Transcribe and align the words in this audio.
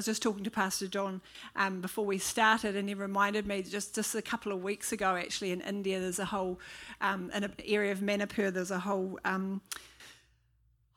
was 0.00 0.06
just 0.06 0.22
talking 0.22 0.44
to 0.44 0.50
Pastor 0.50 0.88
John 0.88 1.20
um, 1.56 1.82
before 1.82 2.06
we 2.06 2.16
started, 2.16 2.74
and 2.74 2.88
he 2.88 2.94
reminded 2.94 3.46
me 3.46 3.62
just, 3.62 3.94
just 3.94 4.14
a 4.14 4.22
couple 4.22 4.50
of 4.50 4.62
weeks 4.62 4.92
ago, 4.92 5.14
actually, 5.14 5.50
in 5.50 5.60
India, 5.60 6.00
there's 6.00 6.18
a 6.18 6.24
whole, 6.24 6.58
um, 7.02 7.30
in 7.34 7.44
an 7.44 7.52
area 7.66 7.92
of 7.92 8.00
Manipur, 8.00 8.50
there's 8.50 8.70
a 8.70 8.78
whole 8.78 9.18
um, 9.26 9.60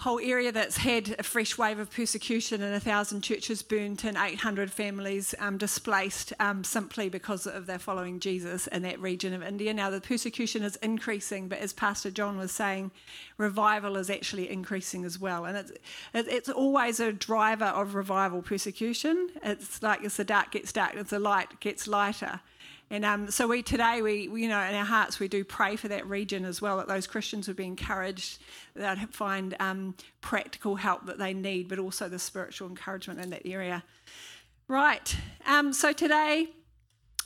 whole 0.03 0.19
area 0.19 0.51
that's 0.51 0.75
had 0.75 1.15
a 1.17 1.23
fresh 1.23 1.57
wave 1.57 1.79
of 1.79 1.89
persecution 1.89 2.61
and 2.61 2.75
a 2.75 2.79
thousand 2.79 3.21
churches 3.21 3.63
burnt 3.63 4.03
and 4.03 4.17
800 4.17 4.69
families 4.69 5.33
um, 5.39 5.57
displaced 5.57 6.33
um, 6.41 6.61
simply 6.61 7.07
because 7.07 7.47
of 7.47 7.67
their 7.67 7.79
following 7.79 8.19
Jesus 8.19 8.67
in 8.67 8.81
that 8.81 8.99
region 8.99 9.33
of 9.33 9.41
India. 9.41 9.73
Now, 9.73 9.89
the 9.89 10.01
persecution 10.01 10.61
is 10.61 10.75
increasing, 10.77 11.47
but 11.47 11.59
as 11.59 11.71
Pastor 11.71 12.11
John 12.11 12.37
was 12.37 12.51
saying, 12.51 12.91
revival 13.37 13.95
is 13.95 14.09
actually 14.09 14.49
increasing 14.49 15.05
as 15.05 15.17
well. 15.19 15.45
And 15.45 15.55
it's, 15.55 15.71
it's 16.13 16.49
always 16.49 16.99
a 16.99 17.13
driver 17.13 17.63
of 17.63 17.95
revival, 17.95 18.41
persecution. 18.41 19.29
It's 19.41 19.81
like 19.81 20.03
as 20.03 20.17
the 20.17 20.25
dark 20.25 20.51
gets 20.51 20.73
dark, 20.73 20.95
as 20.95 21.11
the 21.11 21.19
light 21.19 21.61
gets 21.61 21.87
lighter. 21.87 22.41
And 22.89 23.05
um, 23.05 23.31
so 23.31 23.47
we 23.47 23.63
today, 23.63 24.01
we, 24.01 24.27
we, 24.27 24.43
you 24.43 24.49
know, 24.49 24.61
in 24.61 24.75
our 24.75 24.85
hearts, 24.85 25.19
we 25.19 25.27
do 25.27 25.43
pray 25.43 25.75
for 25.75 25.87
that 25.87 26.07
region 26.07 26.45
as 26.45 26.61
well, 26.61 26.77
that 26.77 26.87
those 26.87 27.07
Christians 27.07 27.47
would 27.47 27.57
be 27.57 27.65
encouraged, 27.65 28.41
that 28.75 29.13
find 29.13 29.55
um, 29.59 29.95
practical 30.21 30.75
help 30.75 31.05
that 31.07 31.17
they 31.17 31.33
need, 31.33 31.69
but 31.69 31.79
also 31.79 32.07
the 32.07 32.19
spiritual 32.19 32.67
encouragement 32.69 33.19
in 33.19 33.29
that 33.31 33.45
area. 33.45 33.83
Right. 34.67 35.15
Um, 35.45 35.73
so 35.73 35.91
today, 35.91 36.49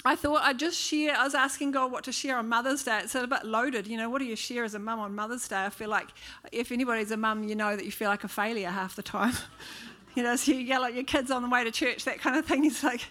I 0.05 0.15
thought 0.15 0.41
I'd 0.43 0.59
just 0.59 0.79
share. 0.79 1.15
I 1.17 1.23
was 1.25 1.35
asking 1.35 1.71
God 1.71 1.91
what 1.91 2.05
to 2.05 2.11
share 2.11 2.37
on 2.37 2.47
Mother's 2.47 2.83
Day. 2.83 3.01
It's 3.03 3.15
a 3.15 3.27
bit 3.27 3.43
loaded. 3.43 3.87
You 3.87 3.97
know, 3.97 4.09
what 4.09 4.19
do 4.19 4.25
you 4.25 4.37
share 4.37 4.63
as 4.63 4.73
a 4.73 4.79
mum 4.79 4.99
on 4.99 5.13
Mother's 5.13 5.47
Day? 5.47 5.65
I 5.65 5.69
feel 5.69 5.89
like 5.89 6.07
if 6.51 6.71
anybody's 6.71 7.11
a 7.11 7.17
mum, 7.17 7.43
you 7.43 7.55
know 7.55 7.75
that 7.75 7.83
you 7.83 7.91
feel 7.91 8.09
like 8.09 8.23
a 8.23 8.29
failure 8.29 8.69
half 8.69 8.95
the 8.95 9.03
time. 9.03 9.33
you 10.17 10.23
know, 10.23 10.35
so 10.35 10.51
you 10.51 10.57
yell 10.57 10.83
at 10.83 10.95
your 10.95 11.03
kids 11.03 11.29
on 11.29 11.43
the 11.43 11.47
way 11.47 11.63
to 11.63 11.69
church, 11.69 12.05
that 12.05 12.19
kind 12.19 12.35
of 12.35 12.43
thing. 12.43 12.65
It's 12.65 12.83
like, 12.83 13.01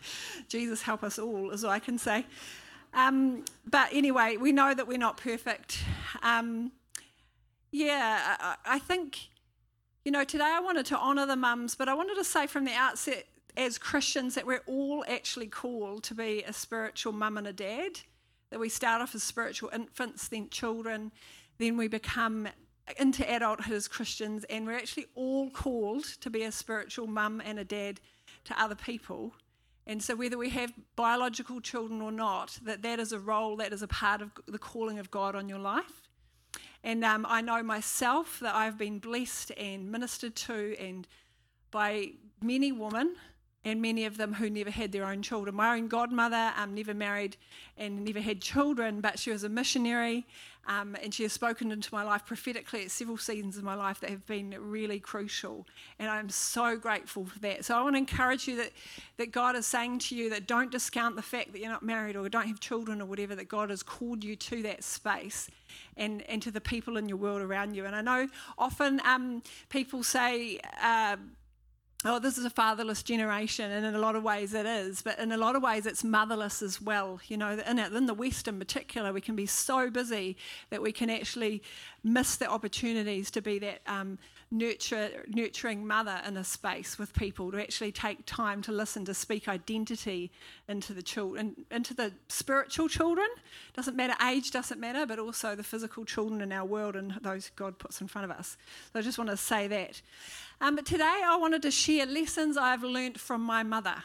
Jesus 0.48 0.82
help 0.82 1.04
us 1.04 1.20
all, 1.20 1.52
is 1.52 1.62
all 1.62 1.70
I 1.70 1.78
can 1.78 1.98
say. 1.98 2.26
Um, 2.92 3.44
but 3.64 3.90
anyway, 3.92 4.36
we 4.36 4.50
know 4.50 4.74
that 4.74 4.88
we're 4.88 4.98
not 4.98 5.16
perfect. 5.16 5.84
Um, 6.24 6.72
yeah, 7.70 8.36
I, 8.40 8.56
I 8.66 8.78
think, 8.80 9.18
you 10.04 10.10
know, 10.10 10.24
today 10.24 10.52
I 10.52 10.58
wanted 10.58 10.84
to 10.86 10.98
honour 10.98 11.26
the 11.26 11.36
mums, 11.36 11.76
but 11.76 11.88
I 11.88 11.94
wanted 11.94 12.16
to 12.16 12.24
say 12.24 12.48
from 12.48 12.64
the 12.64 12.72
outset, 12.72 13.26
as 13.56 13.78
Christians, 13.78 14.34
that 14.34 14.44
we're 14.44 14.64
all 14.66 15.04
actually 15.08 15.46
called 15.46 16.02
to 16.04 16.14
be 16.14 16.42
a 16.44 16.52
spiritual 16.52 17.12
mum 17.12 17.38
and 17.38 17.46
a 17.46 17.52
dad. 17.52 18.00
That 18.50 18.58
we 18.58 18.68
start 18.68 19.00
off 19.00 19.14
as 19.14 19.22
spiritual 19.22 19.70
infants, 19.72 20.26
then 20.26 20.48
children, 20.50 21.12
then 21.58 21.76
we 21.76 21.86
become 21.86 22.48
into 22.98 23.28
adulthood 23.28 23.74
as 23.74 23.88
Christians, 23.88 24.44
and 24.44 24.66
we're 24.66 24.76
actually 24.76 25.06
all 25.14 25.50
called 25.50 26.04
to 26.20 26.30
be 26.30 26.42
a 26.42 26.52
spiritual 26.52 27.06
mum 27.06 27.42
and 27.44 27.58
a 27.58 27.64
dad 27.64 28.00
to 28.44 28.60
other 28.60 28.74
people. 28.74 29.34
And 29.86 30.02
so, 30.02 30.16
whether 30.16 30.38
we 30.38 30.50
have 30.50 30.72
biological 30.96 31.60
children 31.60 32.00
or 32.00 32.12
not, 32.12 32.58
that 32.64 32.82
that 32.82 32.98
is 32.98 33.12
a 33.12 33.18
role, 33.18 33.56
that 33.56 33.72
is 33.72 33.82
a 33.82 33.88
part 33.88 34.20
of 34.22 34.30
the 34.46 34.58
calling 34.58 34.98
of 34.98 35.10
God 35.10 35.34
on 35.34 35.48
your 35.48 35.58
life. 35.58 36.02
And 36.82 37.04
um, 37.04 37.26
I 37.28 37.40
know 37.40 37.62
myself 37.62 38.38
that 38.40 38.54
I've 38.54 38.78
been 38.78 38.98
blessed 38.98 39.52
and 39.56 39.90
ministered 39.90 40.36
to, 40.36 40.76
and 40.78 41.06
by 41.70 42.12
many 42.40 42.72
women 42.72 43.16
and 43.66 43.82
many 43.82 44.04
of 44.04 44.16
them 44.16 44.32
who 44.32 44.48
never 44.48 44.70
had 44.70 44.92
their 44.92 45.04
own 45.04 45.20
children. 45.22 45.52
My 45.56 45.76
own 45.76 45.88
godmother 45.88 46.52
um, 46.56 46.72
never 46.72 46.94
married 46.94 47.36
and 47.76 48.04
never 48.04 48.20
had 48.20 48.40
children, 48.40 49.00
but 49.00 49.18
she 49.18 49.32
was 49.32 49.42
a 49.42 49.48
missionary 49.48 50.24
um, 50.68 50.96
and 51.02 51.12
she 51.12 51.24
has 51.24 51.32
spoken 51.32 51.72
into 51.72 51.92
my 51.92 52.04
life 52.04 52.24
prophetically 52.24 52.84
at 52.84 52.92
several 52.92 53.18
seasons 53.18 53.56
of 53.56 53.64
my 53.64 53.74
life 53.74 53.98
that 54.00 54.10
have 54.10 54.24
been 54.26 54.54
really 54.56 55.00
crucial. 55.00 55.66
And 55.98 56.08
I'm 56.08 56.28
so 56.28 56.76
grateful 56.76 57.26
for 57.26 57.40
that. 57.40 57.64
So 57.64 57.76
I 57.76 57.82
want 57.82 57.96
to 57.96 57.98
encourage 57.98 58.46
you 58.46 58.56
that, 58.56 58.70
that 59.16 59.32
God 59.32 59.56
is 59.56 59.66
saying 59.66 59.98
to 59.98 60.16
you 60.16 60.30
that 60.30 60.46
don't 60.46 60.70
discount 60.70 61.16
the 61.16 61.22
fact 61.22 61.52
that 61.52 61.58
you're 61.58 61.70
not 61.70 61.82
married 61.82 62.14
or 62.14 62.28
don't 62.28 62.46
have 62.46 62.60
children 62.60 63.02
or 63.02 63.06
whatever, 63.06 63.34
that 63.34 63.48
God 63.48 63.70
has 63.70 63.82
called 63.82 64.22
you 64.22 64.36
to 64.36 64.62
that 64.62 64.84
space 64.84 65.50
and, 65.96 66.22
and 66.22 66.40
to 66.42 66.52
the 66.52 66.60
people 66.60 66.96
in 66.96 67.08
your 67.08 67.18
world 67.18 67.42
around 67.42 67.74
you. 67.74 67.84
And 67.84 67.96
I 67.96 68.00
know 68.00 68.28
often 68.58 69.00
um, 69.04 69.42
people 69.70 70.04
say, 70.04 70.60
uh, 70.80 71.16
oh, 72.06 72.18
this 72.18 72.38
is 72.38 72.44
a 72.44 72.50
fatherless 72.50 73.02
generation, 73.02 73.70
and 73.70 73.84
in 73.84 73.94
a 73.94 73.98
lot 73.98 74.16
of 74.16 74.22
ways 74.22 74.54
it 74.54 74.64
is, 74.66 75.02
but 75.02 75.18
in 75.18 75.32
a 75.32 75.36
lot 75.36 75.56
of 75.56 75.62
ways 75.62 75.86
it's 75.86 76.04
motherless 76.04 76.62
as 76.62 76.80
well. 76.80 77.20
You 77.26 77.36
know, 77.36 77.58
in, 77.66 77.78
in 77.78 78.06
the 78.06 78.14
West 78.14 78.48
in 78.48 78.58
particular, 78.58 79.12
we 79.12 79.20
can 79.20 79.34
be 79.34 79.46
so 79.46 79.90
busy 79.90 80.36
that 80.70 80.80
we 80.80 80.92
can 80.92 81.10
actually 81.10 81.62
miss 82.04 82.36
the 82.36 82.48
opportunities 82.48 83.30
to 83.32 83.42
be 83.42 83.58
that 83.58 83.80
um, 83.86 84.18
nurture, 84.50 85.24
nurturing 85.28 85.86
mother 85.86 86.20
in 86.26 86.36
a 86.36 86.44
space 86.44 86.98
with 86.98 87.12
people, 87.14 87.50
to 87.50 87.60
actually 87.60 87.92
take 87.92 88.24
time 88.26 88.62
to 88.62 88.72
listen, 88.72 89.04
to 89.04 89.14
speak 89.14 89.48
identity 89.48 90.30
into 90.68 90.92
the 90.92 91.02
children, 91.02 91.66
into 91.70 91.94
the 91.94 92.12
spiritual 92.28 92.88
children. 92.88 93.26
Doesn't 93.74 93.96
matter, 93.96 94.14
age 94.24 94.50
doesn't 94.50 94.80
matter, 94.80 95.04
but 95.04 95.18
also 95.18 95.54
the 95.54 95.64
physical 95.64 96.04
children 96.04 96.40
in 96.40 96.52
our 96.52 96.64
world 96.64 96.96
and 96.96 97.12
those 97.22 97.50
God 97.56 97.78
puts 97.78 98.00
in 98.00 98.06
front 98.06 98.30
of 98.30 98.36
us. 98.36 98.56
So 98.92 99.00
I 99.00 99.02
just 99.02 99.18
want 99.18 99.30
to 99.30 99.36
say 99.36 99.66
that. 99.68 100.00
Um, 100.60 100.76
but 100.76 100.86
today 100.86 101.22
I 101.24 101.36
wanted 101.36 101.62
to 101.62 101.70
share 101.70 102.06
lessons 102.06 102.56
I've 102.56 102.84
learnt 102.84 103.18
from 103.18 103.42
my 103.42 103.62
mother. 103.62 103.96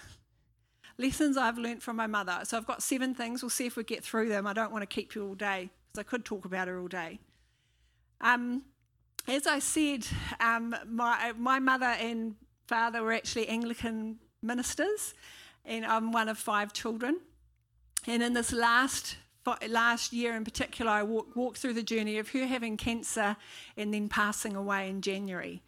Lessons 0.97 1.37
I've 1.37 1.57
learnt 1.57 1.81
from 1.81 1.95
my 1.95 2.07
mother. 2.07 2.39
So 2.43 2.57
I've 2.57 2.67
got 2.67 2.83
seven 2.83 3.15
things. 3.15 3.41
We'll 3.41 3.49
see 3.49 3.65
if 3.65 3.75
we 3.75 3.83
get 3.83 4.03
through 4.03 4.29
them. 4.29 4.45
I 4.45 4.53
don't 4.53 4.71
want 4.71 4.81
to 4.81 4.87
keep 4.87 5.15
you 5.15 5.25
all 5.25 5.35
day 5.35 5.69
because 5.91 5.99
I 5.99 6.09
could 6.09 6.25
talk 6.25 6.45
about 6.45 6.67
her 6.67 6.79
all 6.79 6.87
day. 6.87 7.19
Um, 8.19 8.63
as 9.27 9.47
I 9.47 9.59
said, 9.59 10.05
um, 10.39 10.75
my, 10.87 11.33
my 11.37 11.59
mother 11.59 11.85
and 11.85 12.35
father 12.67 13.03
were 13.03 13.13
actually 13.13 13.47
Anglican 13.47 14.19
ministers, 14.41 15.13
and 15.65 15.85
I'm 15.85 16.11
one 16.11 16.29
of 16.29 16.37
five 16.37 16.73
children. 16.73 17.19
And 18.07 18.23
in 18.23 18.33
this 18.33 18.51
last 18.51 19.17
last 19.67 20.13
year 20.13 20.35
in 20.35 20.43
particular, 20.43 20.91
I 20.91 21.03
walked, 21.03 21.35
walked 21.35 21.57
through 21.57 21.73
the 21.73 21.83
journey 21.83 22.19
of 22.19 22.29
her 22.29 22.45
having 22.45 22.77
cancer 22.77 23.35
and 23.75 23.93
then 23.93 24.07
passing 24.07 24.55
away 24.55 24.89
in 24.89 25.01
January. 25.01 25.61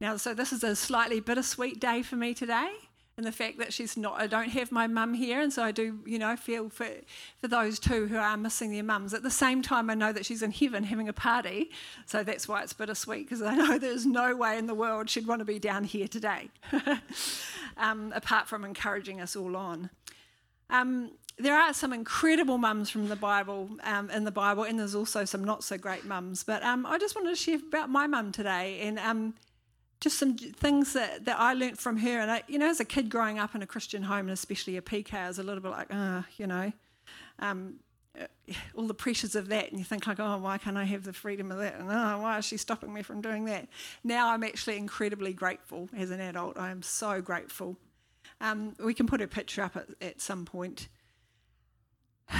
Now, 0.00 0.16
so 0.16 0.34
this 0.34 0.52
is 0.52 0.62
a 0.62 0.76
slightly 0.76 1.20
bittersweet 1.20 1.80
day 1.80 2.02
for 2.02 2.16
me 2.16 2.34
today, 2.34 2.70
and 3.18 3.26
the 3.26 3.32
fact 3.32 3.58
that 3.58 3.72
she's 3.72 3.96
not, 3.96 4.20
I 4.20 4.28
don't 4.28 4.48
have 4.50 4.70
my 4.70 4.86
mum 4.86 5.12
here, 5.12 5.40
and 5.40 5.52
so 5.52 5.64
I 5.64 5.72
do, 5.72 5.98
you 6.06 6.20
know, 6.20 6.36
feel 6.36 6.68
for, 6.68 6.86
for 7.40 7.48
those 7.48 7.80
two 7.80 8.06
who 8.06 8.16
are 8.16 8.36
missing 8.36 8.70
their 8.70 8.84
mums. 8.84 9.12
At 9.12 9.24
the 9.24 9.30
same 9.30 9.60
time, 9.60 9.90
I 9.90 9.94
know 9.94 10.12
that 10.12 10.24
she's 10.24 10.40
in 10.40 10.52
heaven 10.52 10.84
having 10.84 11.08
a 11.08 11.12
party, 11.12 11.72
so 12.06 12.22
that's 12.22 12.46
why 12.46 12.62
it's 12.62 12.72
bittersweet, 12.72 13.28
because 13.28 13.42
I 13.42 13.56
know 13.56 13.76
there's 13.80 14.06
no 14.06 14.36
way 14.36 14.56
in 14.56 14.68
the 14.68 14.74
world 14.74 15.10
she'd 15.10 15.26
want 15.26 15.40
to 15.40 15.44
be 15.44 15.58
down 15.58 15.82
here 15.82 16.06
today, 16.06 16.48
um, 17.76 18.12
apart 18.14 18.46
from 18.46 18.64
encouraging 18.64 19.20
us 19.20 19.34
all 19.34 19.56
on. 19.56 19.90
Um, 20.70 21.10
there 21.40 21.58
are 21.58 21.74
some 21.74 21.92
incredible 21.92 22.56
mums 22.56 22.88
from 22.88 23.08
the 23.08 23.16
Bible 23.16 23.68
um, 23.82 24.10
in 24.10 24.22
the 24.22 24.30
Bible, 24.30 24.62
and 24.62 24.78
there's 24.78 24.94
also 24.94 25.24
some 25.24 25.42
not 25.42 25.64
so 25.64 25.76
great 25.76 26.04
mums. 26.04 26.44
But 26.44 26.62
um, 26.62 26.86
I 26.86 26.98
just 26.98 27.16
wanted 27.16 27.30
to 27.30 27.36
share 27.36 27.56
about 27.56 27.90
my 27.90 28.06
mum 28.06 28.30
today, 28.30 28.78
and 28.82 28.96
um, 29.00 29.34
just 30.00 30.18
some 30.18 30.36
things 30.36 30.92
that, 30.92 31.24
that 31.24 31.38
I 31.38 31.54
learnt 31.54 31.78
from 31.78 31.98
her. 31.98 32.20
And, 32.20 32.30
I, 32.30 32.42
you 32.46 32.58
know, 32.58 32.68
as 32.68 32.80
a 32.80 32.84
kid 32.84 33.08
growing 33.08 33.38
up 33.38 33.54
in 33.54 33.62
a 33.62 33.66
Christian 33.66 34.02
home, 34.02 34.20
and 34.20 34.30
especially 34.30 34.76
a 34.76 34.82
PK, 34.82 35.14
I 35.14 35.28
was 35.28 35.38
a 35.38 35.42
little 35.42 35.62
bit 35.62 35.70
like, 35.70 35.88
ah, 35.90 36.24
you 36.36 36.46
know, 36.46 36.72
um, 37.40 37.80
all 38.76 38.86
the 38.86 38.94
pressures 38.94 39.34
of 39.34 39.48
that. 39.48 39.70
And 39.70 39.78
you 39.78 39.84
think, 39.84 40.06
like, 40.06 40.20
oh, 40.20 40.38
why 40.38 40.58
can't 40.58 40.76
I 40.76 40.84
have 40.84 41.04
the 41.04 41.12
freedom 41.12 41.50
of 41.50 41.58
that? 41.58 41.74
And 41.74 41.90
oh, 41.90 42.18
why 42.20 42.38
is 42.38 42.44
she 42.44 42.56
stopping 42.56 42.92
me 42.92 43.02
from 43.02 43.20
doing 43.20 43.44
that? 43.46 43.68
Now 44.04 44.30
I'm 44.30 44.44
actually 44.44 44.76
incredibly 44.76 45.32
grateful 45.32 45.88
as 45.96 46.10
an 46.10 46.20
adult. 46.20 46.58
I 46.58 46.70
am 46.70 46.82
so 46.82 47.20
grateful. 47.20 47.76
Um, 48.40 48.74
we 48.78 48.94
can 48.94 49.06
put 49.06 49.20
a 49.20 49.26
picture 49.26 49.62
up 49.62 49.76
at, 49.76 49.88
at 50.00 50.20
some 50.20 50.44
point. 50.44 50.88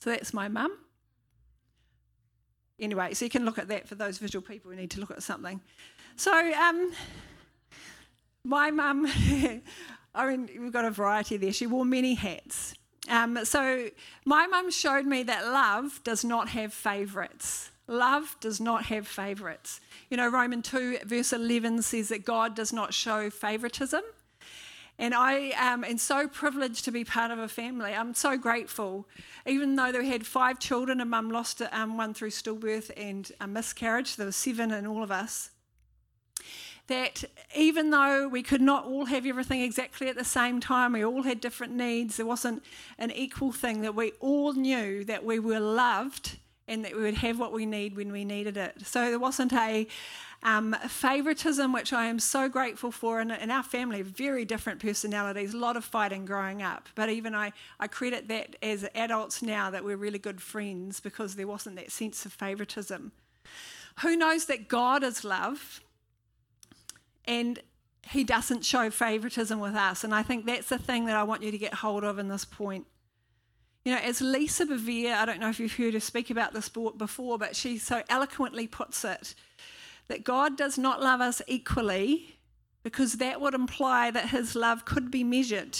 So 0.00 0.10
that's 0.10 0.34
my 0.34 0.48
mum. 0.48 0.81
Anyway, 2.82 3.14
so 3.14 3.24
you 3.24 3.30
can 3.30 3.44
look 3.44 3.58
at 3.58 3.68
that 3.68 3.88
for 3.88 3.94
those 3.94 4.18
visual 4.18 4.42
people 4.42 4.70
who 4.70 4.76
need 4.76 4.90
to 4.90 4.98
look 5.00 5.12
at 5.12 5.22
something. 5.22 5.60
So, 6.16 6.32
um, 6.54 6.92
my 8.44 8.72
mum, 8.72 9.06
I 10.14 10.28
mean, 10.28 10.50
we've 10.60 10.72
got 10.72 10.84
a 10.84 10.90
variety 10.90 11.36
there. 11.36 11.52
She 11.52 11.68
wore 11.68 11.84
many 11.84 12.14
hats. 12.14 12.74
Um, 13.08 13.44
so, 13.44 13.88
my 14.24 14.48
mum 14.48 14.72
showed 14.72 15.06
me 15.06 15.22
that 15.22 15.44
love 15.44 16.00
does 16.02 16.24
not 16.24 16.48
have 16.48 16.74
favourites. 16.74 17.70
Love 17.86 18.36
does 18.40 18.60
not 18.60 18.86
have 18.86 19.06
favourites. 19.06 19.80
You 20.10 20.16
know, 20.16 20.28
Romans 20.28 20.68
2, 20.68 20.98
verse 21.04 21.32
11 21.32 21.82
says 21.82 22.08
that 22.08 22.24
God 22.24 22.56
does 22.56 22.72
not 22.72 22.92
show 22.92 23.30
favouritism. 23.30 24.02
And 24.98 25.14
I 25.14 25.50
um, 25.50 25.84
am 25.84 25.98
so 25.98 26.28
privileged 26.28 26.84
to 26.84 26.92
be 26.92 27.04
part 27.04 27.30
of 27.30 27.38
a 27.38 27.48
family. 27.48 27.92
I'm 27.92 28.14
so 28.14 28.36
grateful. 28.36 29.08
Even 29.46 29.74
though 29.74 29.90
they 29.90 30.06
had 30.06 30.26
five 30.26 30.58
children, 30.58 31.00
and 31.00 31.10
mum 31.10 31.30
lost 31.30 31.62
um, 31.72 31.96
one 31.96 32.14
through 32.14 32.30
stillbirth 32.30 32.90
and 32.96 33.30
a 33.40 33.46
miscarriage, 33.46 34.16
there 34.16 34.26
were 34.26 34.32
seven 34.32 34.70
in 34.70 34.86
all 34.86 35.02
of 35.02 35.10
us 35.10 35.50
that 36.88 37.24
even 37.56 37.90
though 37.90 38.28
we 38.28 38.42
could 38.42 38.60
not 38.60 38.84
all 38.84 39.06
have 39.06 39.24
everything 39.24 39.62
exactly 39.62 40.08
at 40.08 40.16
the 40.16 40.24
same 40.24 40.60
time, 40.60 40.92
we 40.92 41.04
all 41.04 41.22
had 41.22 41.40
different 41.40 41.72
needs, 41.72 42.16
there 42.16 42.26
wasn't 42.26 42.62
an 42.98 43.10
equal 43.12 43.52
thing, 43.52 43.82
that 43.82 43.94
we 43.94 44.12
all 44.20 44.52
knew 44.52 45.04
that 45.04 45.24
we 45.24 45.38
were 45.38 45.60
loved 45.60 46.38
and 46.68 46.84
that 46.84 46.94
we 46.94 47.02
would 47.02 47.14
have 47.14 47.38
what 47.38 47.52
we 47.52 47.66
need 47.66 47.96
when 47.96 48.12
we 48.12 48.24
needed 48.24 48.56
it. 48.56 48.74
So 48.84 49.10
there 49.10 49.18
wasn't 49.18 49.52
a 49.52 49.86
um, 50.42 50.74
favoritism, 50.88 51.72
which 51.72 51.92
I 51.92 52.06
am 52.06 52.18
so 52.18 52.48
grateful 52.48 52.90
for. 52.90 53.20
And 53.20 53.30
in 53.30 53.50
our 53.50 53.62
family, 53.62 54.02
very 54.02 54.44
different 54.44 54.80
personalities, 54.80 55.54
a 55.54 55.58
lot 55.58 55.76
of 55.76 55.84
fighting 55.84 56.24
growing 56.24 56.62
up. 56.62 56.88
But 56.94 57.10
even 57.10 57.34
I, 57.34 57.52
I 57.78 57.86
credit 57.86 58.28
that 58.28 58.56
as 58.62 58.86
adults 58.94 59.42
now 59.42 59.70
that 59.70 59.84
we're 59.84 59.96
really 59.96 60.18
good 60.18 60.40
friends 60.40 61.00
because 61.00 61.36
there 61.36 61.46
wasn't 61.46 61.76
that 61.76 61.92
sense 61.92 62.26
of 62.26 62.32
favoritism. 62.32 63.12
Who 64.00 64.16
knows 64.16 64.46
that 64.46 64.68
God 64.68 65.04
is 65.04 65.24
love 65.24 65.80
and 67.24 67.60
he 68.08 68.24
doesn't 68.24 68.64
show 68.64 68.90
favoritism 68.90 69.60
with 69.60 69.74
us? 69.74 70.02
And 70.02 70.12
I 70.12 70.24
think 70.24 70.46
that's 70.46 70.68
the 70.68 70.78
thing 70.78 71.06
that 71.06 71.16
I 71.16 71.22
want 71.22 71.42
you 71.42 71.52
to 71.52 71.58
get 71.58 71.74
hold 71.74 72.02
of 72.02 72.18
in 72.18 72.28
this 72.28 72.44
point. 72.44 72.86
You 73.84 73.94
know, 73.94 74.00
as 74.00 74.20
Lisa 74.20 74.64
Bevere, 74.64 75.14
I 75.14 75.24
don't 75.24 75.40
know 75.40 75.48
if 75.48 75.60
you've 75.60 75.76
heard 75.76 75.94
her 75.94 76.00
speak 76.00 76.30
about 76.30 76.52
this 76.52 76.68
before, 76.68 77.38
but 77.38 77.54
she 77.54 77.78
so 77.78 78.02
eloquently 78.08 78.66
puts 78.66 79.04
it 79.04 79.34
that 80.08 80.24
God 80.24 80.56
does 80.56 80.78
not 80.78 81.02
love 81.02 81.20
us 81.20 81.40
equally 81.46 82.36
because 82.82 83.14
that 83.14 83.40
would 83.40 83.54
imply 83.54 84.10
that 84.10 84.30
his 84.30 84.54
love 84.54 84.84
could 84.84 85.10
be 85.10 85.24
measured. 85.24 85.78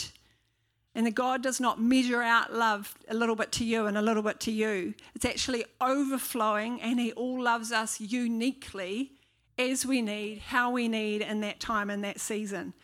And 0.95 1.07
that 1.07 1.15
God 1.15 1.41
does 1.41 1.59
not 1.59 1.81
measure 1.81 2.21
out 2.21 2.53
love 2.53 2.95
a 3.07 3.15
little 3.15 3.35
bit 3.35 3.51
to 3.53 3.65
you 3.65 3.87
and 3.87 3.97
a 3.97 4.01
little 4.01 4.21
bit 4.21 4.39
to 4.41 4.51
you. 4.51 4.93
It's 5.15 5.25
actually 5.25 5.65
overflowing, 5.81 6.79
and 6.81 6.99
He 6.99 7.11
all 7.13 7.41
loves 7.41 7.71
us 7.71 7.99
uniquely 7.99 9.13
as 9.57 9.87
we 9.87 10.03
need, 10.03 10.39
how 10.39 10.69
we 10.69 10.87
need 10.87 11.21
in 11.23 11.41
that 11.41 11.59
time, 11.59 11.89
and 11.89 12.03
that 12.03 12.19
season. 12.19 12.75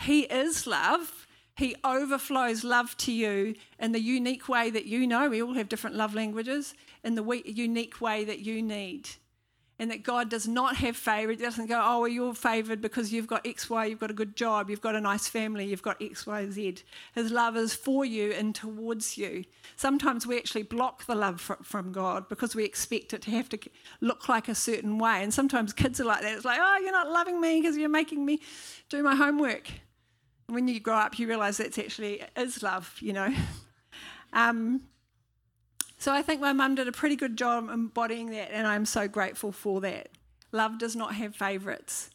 He 0.00 0.22
is 0.22 0.66
love. 0.66 1.26
He 1.56 1.76
overflows 1.84 2.64
love 2.64 2.96
to 2.98 3.12
you 3.12 3.54
in 3.78 3.92
the 3.92 4.00
unique 4.00 4.48
way 4.48 4.70
that 4.70 4.86
you 4.86 5.06
know. 5.06 5.28
We 5.28 5.42
all 5.42 5.54
have 5.54 5.68
different 5.68 5.94
love 5.94 6.14
languages, 6.14 6.72
in 7.04 7.16
the 7.16 7.42
unique 7.44 8.00
way 8.00 8.24
that 8.24 8.38
you 8.38 8.62
need 8.62 9.10
and 9.78 9.90
that 9.90 10.02
God 10.02 10.28
does 10.28 10.48
not 10.48 10.76
have 10.76 10.96
favor. 10.96 11.30
He 11.30 11.36
doesn't 11.36 11.66
go, 11.66 11.80
oh, 11.82 12.00
well, 12.00 12.08
you're 12.08 12.34
favored 12.34 12.80
because 12.80 13.12
you've 13.12 13.28
got 13.28 13.46
X, 13.46 13.70
Y, 13.70 13.86
you've 13.86 14.00
got 14.00 14.10
a 14.10 14.14
good 14.14 14.34
job, 14.34 14.70
you've 14.70 14.80
got 14.80 14.96
a 14.96 15.00
nice 15.00 15.28
family, 15.28 15.66
you've 15.66 15.82
got 15.82 16.02
X, 16.02 16.26
Y, 16.26 16.50
Z. 16.50 16.78
His 17.14 17.30
love 17.30 17.56
is 17.56 17.74
for 17.74 18.04
you 18.04 18.32
and 18.32 18.54
towards 18.54 19.16
you. 19.16 19.44
Sometimes 19.76 20.26
we 20.26 20.36
actually 20.36 20.64
block 20.64 21.06
the 21.06 21.14
love 21.14 21.40
from 21.62 21.92
God 21.92 22.28
because 22.28 22.56
we 22.56 22.64
expect 22.64 23.12
it 23.14 23.22
to 23.22 23.30
have 23.30 23.48
to 23.50 23.58
look 24.00 24.28
like 24.28 24.48
a 24.48 24.54
certain 24.54 24.98
way. 24.98 25.22
And 25.22 25.32
sometimes 25.32 25.72
kids 25.72 26.00
are 26.00 26.04
like 26.04 26.22
that. 26.22 26.34
It's 26.34 26.44
like, 26.44 26.58
oh, 26.60 26.78
you're 26.82 26.92
not 26.92 27.10
loving 27.10 27.40
me 27.40 27.60
because 27.60 27.76
you're 27.76 27.88
making 27.88 28.24
me 28.24 28.40
do 28.88 29.02
my 29.02 29.14
homework. 29.14 29.68
And 30.48 30.54
when 30.54 30.66
you 30.66 30.80
grow 30.80 30.96
up, 30.96 31.18
you 31.18 31.28
realize 31.28 31.58
that's 31.58 31.78
actually 31.78 32.22
is 32.36 32.62
love, 32.62 32.96
you 33.00 33.12
know. 33.12 33.32
Um, 34.30 34.82
so 35.98 36.12
I 36.12 36.22
think 36.22 36.40
my 36.40 36.52
mum 36.52 36.76
did 36.76 36.86
a 36.86 36.92
pretty 36.92 37.16
good 37.16 37.36
job 37.36 37.68
embodying 37.68 38.30
that, 38.30 38.52
and 38.52 38.66
I'm 38.66 38.86
so 38.86 39.08
grateful 39.08 39.50
for 39.50 39.80
that. 39.80 40.08
Love 40.52 40.78
does 40.78 40.94
not 40.94 41.14
have 41.14 41.34
favourites. 41.34 42.10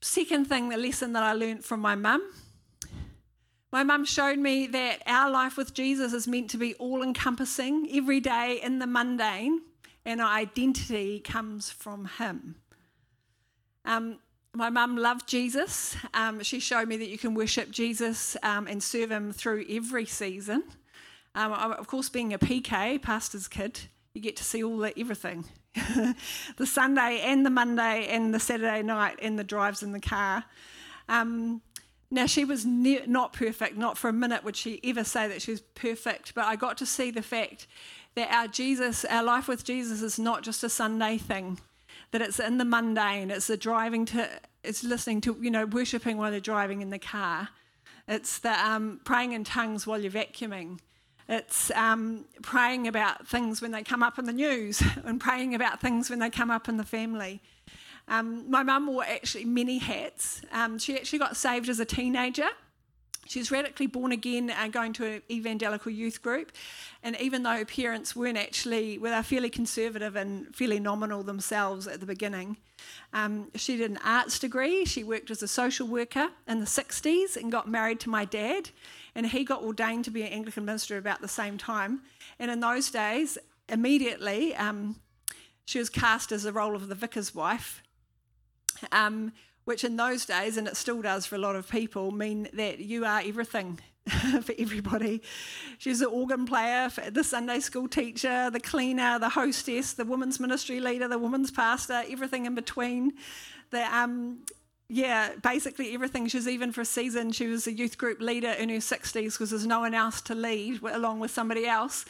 Second 0.00 0.46
thing, 0.46 0.68
the 0.68 0.76
lesson 0.76 1.12
that 1.14 1.22
I 1.22 1.32
learned 1.32 1.64
from 1.64 1.80
my 1.80 1.94
mum. 1.94 2.22
My 3.72 3.82
mum 3.82 4.04
showed 4.04 4.38
me 4.38 4.66
that 4.68 5.02
our 5.06 5.30
life 5.30 5.56
with 5.56 5.74
Jesus 5.74 6.12
is 6.12 6.26
meant 6.26 6.50
to 6.50 6.58
be 6.58 6.74
all 6.74 7.02
encompassing, 7.02 7.88
every 7.92 8.20
day 8.20 8.60
in 8.62 8.78
the 8.78 8.86
mundane, 8.86 9.62
and 10.04 10.20
our 10.20 10.30
identity 10.30 11.20
comes 11.20 11.70
from 11.70 12.08
Him. 12.18 12.56
Um, 13.84 14.18
my 14.52 14.70
mum 14.70 14.96
loved 14.96 15.28
Jesus. 15.28 15.96
Um, 16.14 16.42
she 16.42 16.58
showed 16.58 16.88
me 16.88 16.96
that 16.96 17.08
you 17.08 17.18
can 17.18 17.34
worship 17.34 17.70
Jesus 17.70 18.36
um, 18.42 18.66
and 18.66 18.82
serve 18.82 19.10
Him 19.10 19.32
through 19.32 19.64
every 19.68 20.06
season. 20.06 20.64
Um, 21.36 21.52
of 21.52 21.86
course, 21.86 22.08
being 22.08 22.32
a 22.32 22.38
PK, 22.38 23.00
pastor's 23.00 23.46
kid, 23.46 23.78
you 24.14 24.22
get 24.22 24.36
to 24.36 24.44
see 24.44 24.64
all 24.64 24.78
the 24.78 24.98
everything. 24.98 25.44
the 26.56 26.66
Sunday 26.66 27.20
and 27.22 27.44
the 27.44 27.50
Monday 27.50 28.06
and 28.08 28.32
the 28.32 28.40
Saturday 28.40 28.82
night 28.82 29.18
and 29.20 29.38
the 29.38 29.44
drives 29.44 29.82
in 29.82 29.92
the 29.92 30.00
car. 30.00 30.44
Um, 31.10 31.60
now, 32.10 32.24
she 32.24 32.46
was 32.46 32.64
ne- 32.64 33.04
not 33.06 33.34
perfect, 33.34 33.76
not 33.76 33.98
for 33.98 34.08
a 34.08 34.14
minute 34.14 34.44
would 34.44 34.56
she 34.56 34.80
ever 34.82 35.04
say 35.04 35.28
that 35.28 35.42
she 35.42 35.50
was 35.50 35.60
perfect, 35.60 36.34
but 36.34 36.46
I 36.46 36.56
got 36.56 36.78
to 36.78 36.86
see 36.86 37.10
the 37.10 37.20
fact 37.20 37.66
that 38.14 38.32
our 38.32 38.48
Jesus, 38.48 39.04
our 39.04 39.22
life 39.22 39.46
with 39.46 39.62
Jesus 39.62 40.00
is 40.00 40.18
not 40.18 40.42
just 40.42 40.64
a 40.64 40.70
Sunday 40.70 41.18
thing, 41.18 41.58
that 42.12 42.22
it's 42.22 42.40
in 42.40 42.56
the 42.56 42.64
mundane, 42.64 43.30
it's 43.30 43.48
the 43.48 43.58
driving 43.58 44.06
to, 44.06 44.26
it's 44.64 44.82
listening 44.82 45.20
to, 45.22 45.36
you 45.38 45.50
know, 45.50 45.66
worshipping 45.66 46.16
while 46.16 46.30
you're 46.30 46.40
driving 46.40 46.80
in 46.80 46.88
the 46.88 46.98
car, 46.98 47.50
it's 48.08 48.38
the 48.38 48.52
um, 48.52 49.00
praying 49.04 49.32
in 49.32 49.44
tongues 49.44 49.86
while 49.86 50.00
you're 50.00 50.10
vacuuming, 50.10 50.78
it's 51.28 51.70
um, 51.72 52.24
praying 52.42 52.86
about 52.86 53.26
things 53.26 53.60
when 53.60 53.72
they 53.72 53.82
come 53.82 54.02
up 54.02 54.18
in 54.18 54.26
the 54.26 54.32
news 54.32 54.82
and 55.04 55.20
praying 55.20 55.54
about 55.54 55.80
things 55.80 56.08
when 56.08 56.18
they 56.18 56.30
come 56.30 56.50
up 56.50 56.68
in 56.68 56.76
the 56.76 56.84
family. 56.84 57.40
Um, 58.08 58.48
my 58.48 58.62
mum 58.62 58.86
wore 58.86 59.04
actually 59.04 59.44
many 59.44 59.78
hats. 59.78 60.40
Um, 60.52 60.78
she 60.78 60.96
actually 60.96 61.18
got 61.18 61.36
saved 61.36 61.68
as 61.68 61.80
a 61.80 61.84
teenager. 61.84 62.48
She's 63.28 63.50
radically 63.50 63.88
born 63.88 64.12
again 64.12 64.50
and 64.50 64.72
going 64.72 64.92
to 64.94 65.06
an 65.06 65.22
evangelical 65.28 65.90
youth 65.90 66.22
group. 66.22 66.52
And 67.02 67.16
even 67.20 67.42
though 67.42 67.56
her 67.56 67.64
parents 67.64 68.14
weren't 68.14 68.38
actually, 68.38 68.98
well, 68.98 69.10
they're 69.10 69.24
fairly 69.24 69.50
conservative 69.50 70.14
and 70.14 70.54
fairly 70.54 70.78
nominal 70.78 71.24
themselves 71.24 71.88
at 71.88 71.98
the 71.98 72.06
beginning, 72.06 72.56
um, 73.12 73.50
she 73.56 73.76
did 73.76 73.90
an 73.90 73.98
arts 74.04 74.38
degree. 74.38 74.84
She 74.84 75.02
worked 75.02 75.32
as 75.32 75.42
a 75.42 75.48
social 75.48 75.88
worker 75.88 76.28
in 76.46 76.60
the 76.60 76.66
60s 76.66 77.36
and 77.36 77.50
got 77.50 77.68
married 77.68 77.98
to 78.00 78.10
my 78.10 78.24
dad 78.24 78.70
and 79.16 79.26
he 79.26 79.44
got 79.44 79.62
ordained 79.62 80.04
to 80.04 80.10
be 80.10 80.22
an 80.22 80.28
Anglican 80.28 80.66
minister 80.66 80.98
about 80.98 81.22
the 81.22 81.26
same 81.26 81.56
time. 81.56 82.02
And 82.38 82.50
in 82.50 82.60
those 82.60 82.90
days, 82.90 83.38
immediately, 83.66 84.54
um, 84.54 84.96
she 85.64 85.78
was 85.78 85.88
cast 85.88 86.32
as 86.32 86.42
the 86.42 86.52
role 86.52 86.76
of 86.76 86.88
the 86.88 86.94
vicar's 86.94 87.34
wife, 87.34 87.82
um, 88.92 89.32
which 89.64 89.84
in 89.84 89.96
those 89.96 90.26
days, 90.26 90.58
and 90.58 90.68
it 90.68 90.76
still 90.76 91.00
does 91.00 91.24
for 91.24 91.34
a 91.34 91.38
lot 91.38 91.56
of 91.56 91.66
people, 91.66 92.10
mean 92.10 92.48
that 92.52 92.78
you 92.78 93.06
are 93.06 93.22
everything 93.24 93.80
for 94.42 94.54
everybody. 94.58 95.22
She's 95.78 96.00
the 96.00 96.08
organ 96.08 96.44
player, 96.44 96.90
the 97.10 97.24
Sunday 97.24 97.60
school 97.60 97.88
teacher, 97.88 98.50
the 98.50 98.60
cleaner, 98.60 99.18
the 99.18 99.30
hostess, 99.30 99.94
the 99.94 100.04
women's 100.04 100.38
ministry 100.38 100.78
leader, 100.78 101.08
the 101.08 101.18
women's 101.18 101.50
pastor, 101.50 102.04
everything 102.06 102.44
in 102.44 102.54
between. 102.54 103.14
The, 103.70 103.82
um, 103.96 104.40
yeah, 104.88 105.32
basically 105.42 105.92
everything. 105.94 106.28
She 106.28 106.36
was 106.36 106.46
even 106.46 106.70
for 106.70 106.82
a 106.82 106.84
season, 106.84 107.32
she 107.32 107.48
was 107.48 107.66
a 107.66 107.72
youth 107.72 107.98
group 107.98 108.20
leader 108.20 108.50
in 108.50 108.68
her 108.68 108.76
60s 108.76 109.32
because 109.32 109.50
there's 109.50 109.66
no 109.66 109.80
one 109.80 109.94
else 109.94 110.20
to 110.22 110.34
lead 110.34 110.80
along 110.82 111.18
with 111.18 111.32
somebody 111.32 111.66
else. 111.66 112.04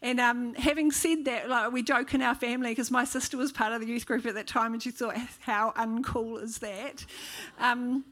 And 0.00 0.20
um, 0.20 0.54
having 0.54 0.92
said 0.92 1.24
that, 1.24 1.48
like 1.48 1.72
we 1.72 1.82
joke 1.82 2.14
in 2.14 2.22
our 2.22 2.36
family 2.36 2.70
because 2.70 2.90
my 2.90 3.04
sister 3.04 3.36
was 3.36 3.50
part 3.50 3.72
of 3.72 3.80
the 3.80 3.86
youth 3.88 4.06
group 4.06 4.26
at 4.26 4.34
that 4.34 4.46
time 4.46 4.74
and 4.74 4.82
she 4.82 4.92
thought, 4.92 5.16
how 5.40 5.72
uncool 5.76 6.40
is 6.40 6.58
that? 6.58 7.04
Um, 7.58 8.04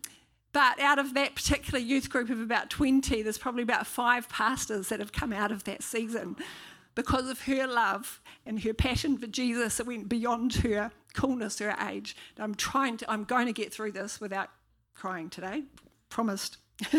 but 0.53 0.81
out 0.81 0.99
of 0.99 1.15
that 1.15 1.37
particular 1.37 1.79
youth 1.79 2.11
group 2.11 2.29
of 2.29 2.41
about 2.41 2.71
20, 2.71 3.23
there's 3.23 3.39
probably 3.39 3.63
about 3.63 3.87
five 3.87 4.29
pastors 4.29 4.89
that 4.89 4.99
have 4.99 5.13
come 5.13 5.33
out 5.33 5.53
of 5.53 5.63
that 5.65 5.85
season 5.85 6.35
because 6.97 7.31
of 7.31 7.43
her 7.43 7.69
love 7.69 8.21
and 8.45 8.63
her 8.63 8.75
passion 8.75 9.17
for 9.17 9.29
Jesus 9.29 9.77
that 9.77 9.87
went 9.87 10.09
beyond 10.09 10.55
her 10.57 10.91
coolness, 11.15 11.59
her 11.59 11.75
age. 11.89 12.17
I'm 12.39 12.55
trying 12.55 12.97
to, 12.99 13.11
I'm 13.11 13.25
going 13.25 13.47
to 13.47 13.53
get 13.53 13.73
through 13.73 13.93
this 13.93 14.21
without 14.21 14.51
crying 14.95 15.31
today, 15.31 15.65
promised. 16.09 16.59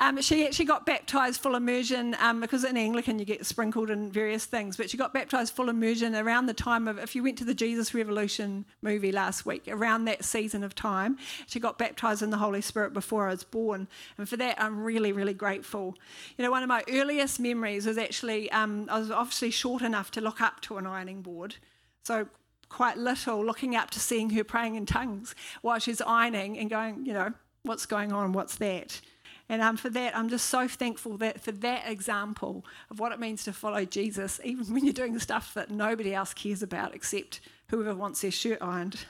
um, 0.00 0.20
she 0.20 0.44
actually 0.44 0.64
got 0.64 0.84
baptized 0.84 1.40
full 1.40 1.54
immersion 1.54 2.16
um, 2.18 2.40
because 2.40 2.64
in 2.64 2.76
Anglican 2.76 3.20
you 3.20 3.24
get 3.24 3.46
sprinkled 3.46 3.88
in 3.88 4.10
various 4.10 4.46
things, 4.46 4.76
but 4.76 4.90
she 4.90 4.96
got 4.96 5.14
baptized 5.14 5.54
full 5.54 5.68
immersion 5.68 6.14
around 6.16 6.46
the 6.46 6.54
time 6.54 6.88
of, 6.88 6.98
if 6.98 7.14
you 7.14 7.22
went 7.22 7.38
to 7.38 7.44
the 7.44 7.54
Jesus 7.54 7.94
Revolution 7.94 8.64
movie 8.82 9.12
last 9.12 9.46
week, 9.46 9.68
around 9.68 10.06
that 10.06 10.24
season 10.24 10.64
of 10.64 10.74
time, 10.74 11.18
she 11.46 11.60
got 11.60 11.78
baptized 11.78 12.22
in 12.22 12.30
the 12.30 12.38
Holy 12.38 12.60
Spirit 12.60 12.92
before 12.92 13.28
I 13.28 13.30
was 13.30 13.44
born. 13.44 13.86
And 14.18 14.28
for 14.28 14.36
that, 14.38 14.60
I'm 14.60 14.82
really, 14.82 15.12
really 15.12 15.34
grateful. 15.34 15.96
You 16.36 16.44
know, 16.44 16.50
one 16.50 16.62
of 16.64 16.68
my 16.68 16.82
earliest 16.90 17.38
memories 17.38 17.86
was 17.86 17.96
actually, 17.96 18.50
um, 18.50 18.88
I 18.90 18.98
was 18.98 19.10
obviously 19.10 19.52
short 19.52 19.82
enough 19.82 20.10
to 20.12 20.20
look 20.20 20.40
up 20.40 20.60
to 20.62 20.78
an 20.78 20.86
ironing 20.86 21.22
board. 21.22 21.56
So 22.02 22.26
quite 22.68 22.96
little, 22.96 23.44
looking 23.44 23.76
up 23.76 23.90
to 23.90 24.00
seeing 24.00 24.30
her 24.30 24.44
praying 24.44 24.74
in 24.74 24.86
tongues 24.86 25.34
while 25.62 25.78
she's 25.78 26.00
ironing 26.00 26.58
and 26.58 26.70
going, 26.70 27.04
you 27.06 27.12
know, 27.12 27.32
what's 27.62 27.86
going 27.86 28.12
on, 28.12 28.32
what's 28.32 28.56
that? 28.56 29.00
And 29.48 29.60
um, 29.60 29.76
for 29.76 29.90
that, 29.90 30.16
I'm 30.16 30.28
just 30.28 30.46
so 30.46 30.66
thankful 30.66 31.18
that 31.18 31.40
for 31.40 31.52
that 31.52 31.90
example 31.90 32.64
of 32.90 32.98
what 32.98 33.12
it 33.12 33.20
means 33.20 33.44
to 33.44 33.52
follow 33.52 33.84
Jesus, 33.84 34.40
even 34.42 34.72
when 34.72 34.84
you're 34.84 34.94
doing 34.94 35.18
stuff 35.18 35.52
that 35.54 35.70
nobody 35.70 36.14
else 36.14 36.32
cares 36.32 36.62
about 36.62 36.94
except 36.94 37.40
whoever 37.68 37.94
wants 37.94 38.22
their 38.22 38.30
shirt 38.30 38.58
ironed. 38.62 39.04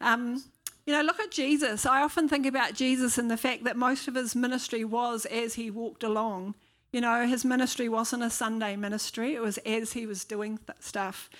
Um, 0.00 0.44
you 0.86 0.92
know, 0.92 1.02
look 1.02 1.20
at 1.20 1.30
Jesus. 1.30 1.86
I 1.86 2.02
often 2.02 2.28
think 2.28 2.46
about 2.46 2.74
Jesus 2.74 3.18
and 3.18 3.30
the 3.30 3.36
fact 3.36 3.64
that 3.64 3.76
most 3.76 4.08
of 4.08 4.14
his 4.14 4.34
ministry 4.34 4.84
was 4.84 5.26
as 5.26 5.54
he 5.54 5.70
walked 5.70 6.02
along. 6.02 6.54
You 6.92 7.00
know, 7.00 7.26
his 7.26 7.44
ministry 7.44 7.88
wasn't 7.88 8.22
a 8.22 8.30
Sunday 8.30 8.76
ministry, 8.76 9.34
it 9.34 9.40
was 9.40 9.58
as 9.58 9.94
he 9.94 10.06
was 10.06 10.24
doing 10.24 10.58
th- 10.58 10.76
stuff. 10.80 11.30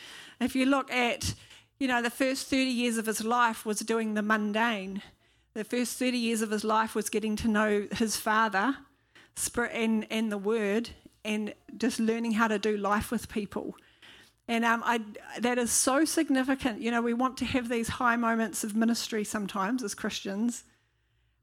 If 0.42 0.56
you 0.56 0.66
look 0.66 0.90
at, 0.92 1.34
you 1.78 1.88
know, 1.88 2.02
the 2.02 2.11
first 2.11 2.49
30 2.49 2.64
years 2.64 2.99
of 2.99 3.06
his 3.06 3.25
life 3.25 3.64
was 3.64 3.80
doing 3.80 4.14
the 4.14 4.22
mundane. 4.22 5.02
The 5.54 5.64
first 5.64 5.99
30 5.99 6.18
years 6.18 6.42
of 6.42 6.50
his 6.50 6.64
life 6.64 6.94
was 6.94 7.11
getting 7.11 7.37
to 7.37 7.49
know 7.49 7.87
his 7.92 8.16
father 8.16 8.76
and, 9.56 10.06
and 10.11 10.32
the 10.32 10.38
word 10.38 10.90
and 11.25 11.54
just 11.76 12.00
learning 12.00 12.32
how 12.32 12.49
to 12.49 12.58
do 12.58 12.76
life 12.76 13.11
with 13.11 13.28
people. 13.28 13.76
And 14.49 14.64
um, 14.64 14.82
I, 14.84 15.00
that 15.38 15.58
is 15.58 15.70
so 15.70 16.04
significant. 16.04 16.80
You 16.80 16.90
know, 16.90 17.00
we 17.00 17.14
want 17.14 17.37
to 17.38 17.44
have 17.44 17.68
these 17.68 17.88
high 17.88 18.16
moments 18.16 18.64
of 18.64 18.75
ministry 18.75 19.25
sometimes 19.25 19.82
as 19.82 19.94
Christians, 19.94 20.64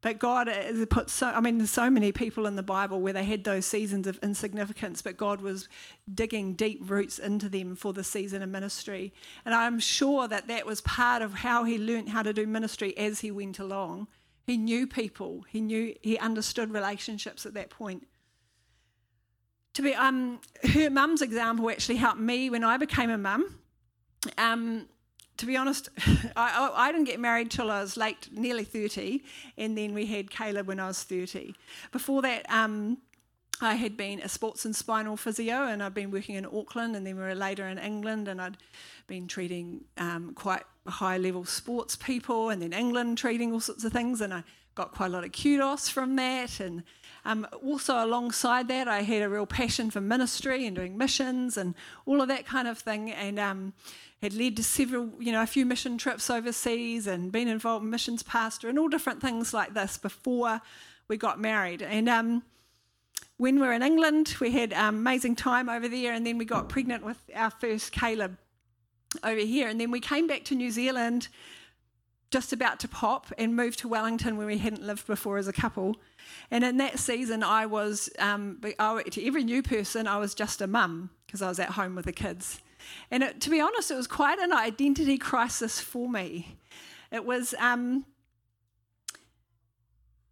but 0.02 0.18
God 0.18 0.48
has 0.48 0.86
put 0.90 1.10
so, 1.10 1.28
I 1.28 1.42
mean, 1.42 1.58
there's 1.58 1.72
so 1.72 1.90
many 1.90 2.12
people 2.12 2.46
in 2.46 2.56
the 2.56 2.64
Bible 2.64 3.02
where 3.02 3.12
they 3.12 3.26
had 3.26 3.44
those 3.44 3.66
seasons 3.66 4.08
of 4.08 4.18
insignificance, 4.24 5.02
but 5.02 5.18
God 5.18 5.42
was 5.42 5.68
digging 6.14 6.54
deep 6.54 6.90
roots 6.90 7.20
into 7.20 7.50
them 7.50 7.76
for 7.76 7.92
the 7.92 8.04
season 8.04 8.42
of 8.42 8.50
ministry. 8.50 9.14
And 9.44 9.54
I'm 9.54 9.80
sure 9.80 10.28
that 10.30 10.48
that 10.48 10.66
was 10.66 10.80
part 10.82 11.22
of 11.22 11.34
how 11.34 11.66
he 11.66 11.78
learned 11.78 12.10
how 12.10 12.22
to 12.22 12.32
do 12.32 12.48
ministry 12.48 12.98
as 12.98 13.20
he 13.20 13.30
went 13.30 13.60
along. 13.60 14.08
He 14.48 14.58
knew 14.58 14.88
people, 14.88 15.46
he 15.50 15.60
knew, 15.60 15.94
he 16.02 16.18
understood 16.18 16.74
relationships 16.74 17.46
at 17.46 17.54
that 17.56 17.70
point. 17.70 18.08
To 19.74 19.82
be, 19.82 19.94
um, 19.94 20.40
her 20.74 20.90
mum's 20.90 21.22
example 21.22 21.70
actually 21.70 21.98
helped 21.98 22.20
me 22.20 22.50
when 22.50 22.64
I 22.64 22.78
became 22.78 23.10
a 23.10 23.18
mum. 23.18 23.60
Um, 24.38 24.88
to 25.40 25.46
be 25.46 25.56
honest, 25.56 25.90
I, 26.36 26.72
I, 26.76 26.92
didn't 26.92 27.08
get 27.08 27.20
married 27.20 27.50
till 27.50 27.72
I 27.72 27.82
was 27.82 27.96
late, 27.96 28.28
nearly 28.32 28.66
30, 28.66 29.24
and 29.58 29.78
then 29.78 29.94
we 29.94 30.06
had 30.06 30.30
Caleb 30.30 30.68
when 30.68 30.80
I 30.80 30.88
was 30.88 31.02
30. 31.04 31.56
Before 31.94 32.22
that, 32.22 32.46
um, 32.52 32.98
I 33.62 33.76
had 33.76 33.96
been 33.96 34.20
a 34.20 34.28
sports 34.28 34.66
and 34.66 34.76
spinal 34.76 35.16
physio, 35.16 35.64
and 35.64 35.82
I'd 35.82 35.94
been 35.94 36.12
working 36.12 36.36
in 36.36 36.46
Auckland, 36.46 36.96
and 36.96 37.08
then 37.08 37.16
we 37.16 37.22
were 37.22 37.36
later 37.36 37.68
in 37.68 37.78
England, 37.78 38.28
and 38.28 38.42
I'd 38.42 38.58
been 39.08 39.28
treating 39.28 39.86
um, 39.98 40.34
quite 40.36 40.64
high 40.86 41.18
level 41.18 41.46
sports 41.46 41.96
people, 41.96 42.50
and 42.50 42.62
then 42.62 42.74
England 42.74 43.18
treating 43.18 43.54
all 43.54 43.62
sorts 43.62 43.86
of 43.86 43.94
things, 43.94 44.20
and 44.20 44.34
I 44.34 44.44
got 44.76 44.92
quite 44.92 45.08
a 45.08 45.10
lot 45.10 45.24
of 45.24 45.32
kudos 45.32 45.88
from 45.88 46.18
that. 46.18 46.60
And 46.60 46.84
um, 47.30 47.46
also, 47.64 48.04
alongside 48.04 48.68
that, 48.70 48.88
I 48.88 49.04
had 49.04 49.22
a 49.22 49.30
real 49.30 49.46
passion 49.46 49.92
for 49.92 50.02
ministry 50.02 50.66
and 50.66 50.76
doing 50.76 50.98
missions 50.98 51.58
and 51.58 51.76
all 52.08 52.22
of 52.22 52.28
that 52.30 52.48
kind 52.48 52.68
of 52.68 52.80
thing. 52.80 53.12
And 53.12 53.38
um, 53.38 53.74
had 54.24 54.34
led 54.34 54.58
to 54.58 54.64
several, 54.64 55.12
you 55.20 55.32
know, 55.32 55.44
a 55.44 55.46
few 55.46 55.64
mission 55.64 56.00
trips 56.00 56.32
overseas 56.32 57.06
and 57.06 57.32
been 57.32 57.48
involved 57.48 57.84
in 57.84 57.92
missions 57.92 58.24
pastor 58.24 58.68
and 58.68 58.80
all 58.80 58.88
different 58.88 59.22
things 59.22 59.54
like 59.54 59.76
this 59.76 59.96
before 59.96 60.60
we 61.08 61.18
got 61.18 61.40
married. 61.40 61.84
And 61.84 62.10
um, 62.10 62.42
when 63.38 63.60
we 63.60 63.68
were 63.68 63.74
in 63.74 63.84
England, 63.84 64.36
we 64.42 64.50
had 64.50 64.74
um, 64.74 64.96
amazing 64.96 65.36
time 65.36 65.70
over 65.70 65.88
there, 65.88 66.14
and 66.14 66.26
then 66.26 66.40
we 66.40 66.46
got 66.46 66.68
pregnant 66.68 67.06
with 67.06 67.20
our 67.36 67.52
first 67.52 67.92
Caleb 67.92 68.40
over 69.24 69.40
here. 69.40 69.68
And 69.68 69.80
then 69.80 69.92
we 69.92 70.00
came 70.00 70.26
back 70.26 70.46
to 70.46 70.56
New 70.56 70.72
Zealand 70.72 71.28
just 72.32 72.54
about 72.54 72.80
to 72.80 72.88
pop 72.88 73.32
and 73.38 73.56
move 73.56 73.76
to 73.78 73.88
Wellington 73.88 74.38
where 74.38 74.48
we 74.48 74.60
hadn't 74.60 74.84
lived 74.84 75.08
before 75.08 75.38
as 75.38 75.48
a 75.48 75.54
couple. 75.54 75.98
And 76.52 76.64
in 76.64 76.78
that 76.78 77.00
season, 77.00 77.44
I 77.44 77.66
was, 77.66 78.10
um, 78.20 78.60
to 78.62 79.26
every 79.26 79.44
new 79.44 79.64
person, 79.64 80.08
I 80.08 80.18
was 80.18 80.36
just 80.36 80.62
a 80.62 80.68
mum 80.68 81.10
because 81.26 81.42
I 81.42 81.50
was 81.50 81.60
at 81.60 81.70
home 81.72 81.96
with 81.96 82.06
the 82.06 82.12
kids. 82.12 82.62
And 83.12 83.24
it, 83.24 83.42
to 83.42 83.50
be 83.50 83.60
honest, 83.60 83.92
it 83.92 83.96
was 83.96 84.08
quite 84.08 84.40
an 84.40 84.54
identity 84.54 85.18
crisis 85.18 85.80
for 85.80 86.08
me. 86.08 86.58
It 87.12 87.26
was, 87.26 87.56
um, 87.60 88.06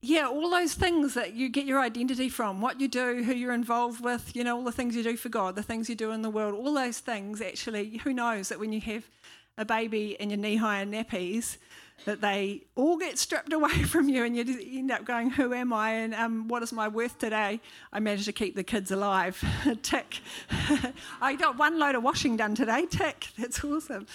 yeah, 0.02 0.28
all 0.28 0.50
those 0.52 0.76
things 0.76 1.16
that 1.16 1.34
you 1.34 1.50
get 1.50 1.66
your 1.66 1.80
identity 1.80 2.30
from, 2.30 2.62
what 2.62 2.80
you 2.80 2.88
do, 2.88 3.24
who 3.24 3.34
you're 3.34 3.54
involved 3.54 4.04
with, 4.04 4.36
you 4.36 4.44
know, 4.44 4.56
all 4.56 4.64
the 4.64 4.72
things 4.72 4.96
you 4.96 5.04
do 5.04 5.18
for 5.18 5.30
God, 5.30 5.56
the 5.56 5.64
things 5.64 5.90
you 5.90 5.96
do 5.96 6.12
in 6.12 6.22
the 6.22 6.30
world, 6.30 6.54
all 6.54 6.74
those 6.74 7.00
things 7.00 7.42
actually, 7.42 7.98
who 8.04 8.14
knows 8.14 8.50
that 8.50 8.60
when 8.60 8.72
you 8.72 8.82
have 8.82 9.10
a 9.58 9.66
baby 9.66 10.16
in 10.20 10.30
your 10.30 10.38
knee 10.38 10.58
high 10.58 10.86
nappies, 10.86 11.58
that 12.06 12.22
they 12.22 12.64
all 12.76 12.98
get 12.98 13.18
stripped 13.18 13.52
away 13.52 13.84
from 13.84 14.10
you 14.10 14.24
and 14.24 14.36
you 14.36 14.80
end 14.80 14.92
up 14.92 15.06
going, 15.06 15.30
Who 15.32 15.54
am 15.54 15.74
I 15.74 15.92
and 15.92 16.14
um, 16.14 16.48
what 16.48 16.64
is 16.64 16.72
my 16.72 16.88
worth 16.88 17.18
today? 17.18 17.60
I 17.92 18.00
managed 18.00 18.26
to 18.26 18.34
keep 18.34 18.56
the 18.56 18.64
kids 18.64 18.92
alive. 18.92 19.44
Tick. 19.82 20.20
I 21.22 21.36
got 21.36 21.58
one 21.58 21.80
load 21.80 21.96
of 21.96 22.04
washing 22.04 22.38
done 22.38 22.56
today. 22.56 22.86
Tick. 22.86 23.28
That's 23.38 23.64
awesome. 23.64 24.08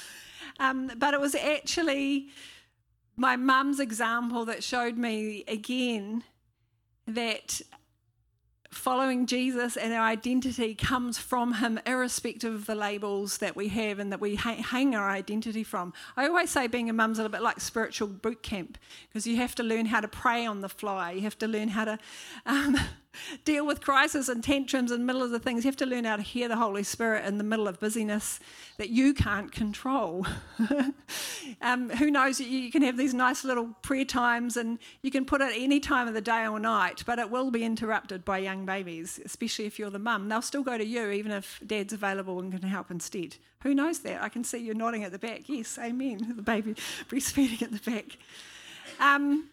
Um, 0.58 0.90
but 0.96 1.14
it 1.14 1.20
was 1.20 1.34
actually 1.34 2.28
my 3.16 3.36
mum's 3.36 3.80
example 3.80 4.44
that 4.46 4.62
showed 4.64 4.96
me 4.96 5.44
again 5.48 6.24
that 7.06 7.60
following 8.72 9.26
Jesus 9.26 9.76
and 9.76 9.92
our 9.92 10.04
identity 10.04 10.74
comes 10.74 11.18
from 11.18 11.54
Him, 11.54 11.78
irrespective 11.86 12.54
of 12.54 12.66
the 12.66 12.74
labels 12.74 13.38
that 13.38 13.54
we 13.54 13.68
have 13.68 13.98
and 13.98 14.10
that 14.10 14.20
we 14.20 14.36
hang 14.36 14.94
our 14.94 15.10
identity 15.10 15.62
from. 15.62 15.92
I 16.16 16.26
always 16.26 16.50
say 16.50 16.66
being 16.66 16.88
a 16.88 16.92
mum's 16.92 17.18
a 17.18 17.22
little 17.22 17.32
bit 17.32 17.42
like 17.42 17.60
spiritual 17.60 18.08
boot 18.08 18.42
camp 18.42 18.78
because 19.08 19.26
you 19.26 19.36
have 19.36 19.54
to 19.56 19.62
learn 19.62 19.86
how 19.86 20.00
to 20.00 20.08
pray 20.08 20.46
on 20.46 20.60
the 20.60 20.68
fly. 20.68 21.12
You 21.12 21.20
have 21.22 21.38
to 21.38 21.46
learn 21.46 21.68
how 21.68 21.84
to 21.84 21.98
um, 22.46 22.76
deal 23.44 23.66
with 23.66 23.80
crisis 23.80 24.28
and 24.28 24.42
tantrums 24.42 24.90
in 24.90 25.00
the 25.00 25.04
middle 25.04 25.22
of 25.22 25.30
the 25.30 25.38
things. 25.38 25.64
You 25.64 25.68
have 25.68 25.76
to 25.78 25.86
learn 25.86 26.04
how 26.04 26.16
to 26.16 26.22
hear 26.22 26.48
the 26.48 26.56
Holy 26.56 26.82
Spirit 26.82 27.24
in 27.24 27.38
the 27.38 27.44
middle 27.44 27.68
of 27.68 27.80
busyness 27.80 28.40
that 28.78 28.90
you 28.90 29.14
can't 29.14 29.52
control. 29.52 30.26
um, 31.62 31.90
who 31.90 32.10
knows? 32.10 32.40
You 32.40 32.70
can 32.70 32.82
have 32.82 32.96
these 32.96 33.14
nice 33.14 33.44
little 33.44 33.68
prayer 33.82 34.04
times 34.04 34.56
and 34.56 34.78
you 35.02 35.10
can 35.10 35.24
put 35.24 35.40
it 35.40 35.52
any 35.56 35.80
time 35.80 36.08
of 36.08 36.14
the 36.14 36.20
day 36.20 36.46
or 36.46 36.58
night, 36.58 37.02
but 37.06 37.18
it 37.18 37.30
will 37.30 37.50
be 37.50 37.64
interrupted 37.64 38.24
by 38.24 38.38
young 38.38 38.64
babies, 38.64 39.20
especially 39.24 39.66
if 39.66 39.78
you're 39.78 39.90
the 39.90 39.98
mum. 39.98 40.28
They'll 40.28 40.42
still 40.42 40.62
go 40.62 40.78
to 40.78 40.84
you 40.84 41.10
even 41.10 41.32
if 41.32 41.60
dad's 41.66 41.92
available 41.92 42.40
and 42.40 42.52
can 42.52 42.62
help 42.62 42.90
instead. 42.90 43.36
Who 43.62 43.74
knows 43.74 44.00
that? 44.00 44.22
I 44.22 44.28
can 44.28 44.42
see 44.42 44.58
you 44.58 44.74
nodding 44.74 45.04
at 45.04 45.12
the 45.12 45.18
back. 45.18 45.48
Yes, 45.48 45.78
amen. 45.78 46.34
The 46.42 46.42
baby 46.42 46.74
breastfeeding 47.08 47.62
at 47.62 47.70
the 47.70 47.90
back. 47.90 48.16
Um, 48.98 49.48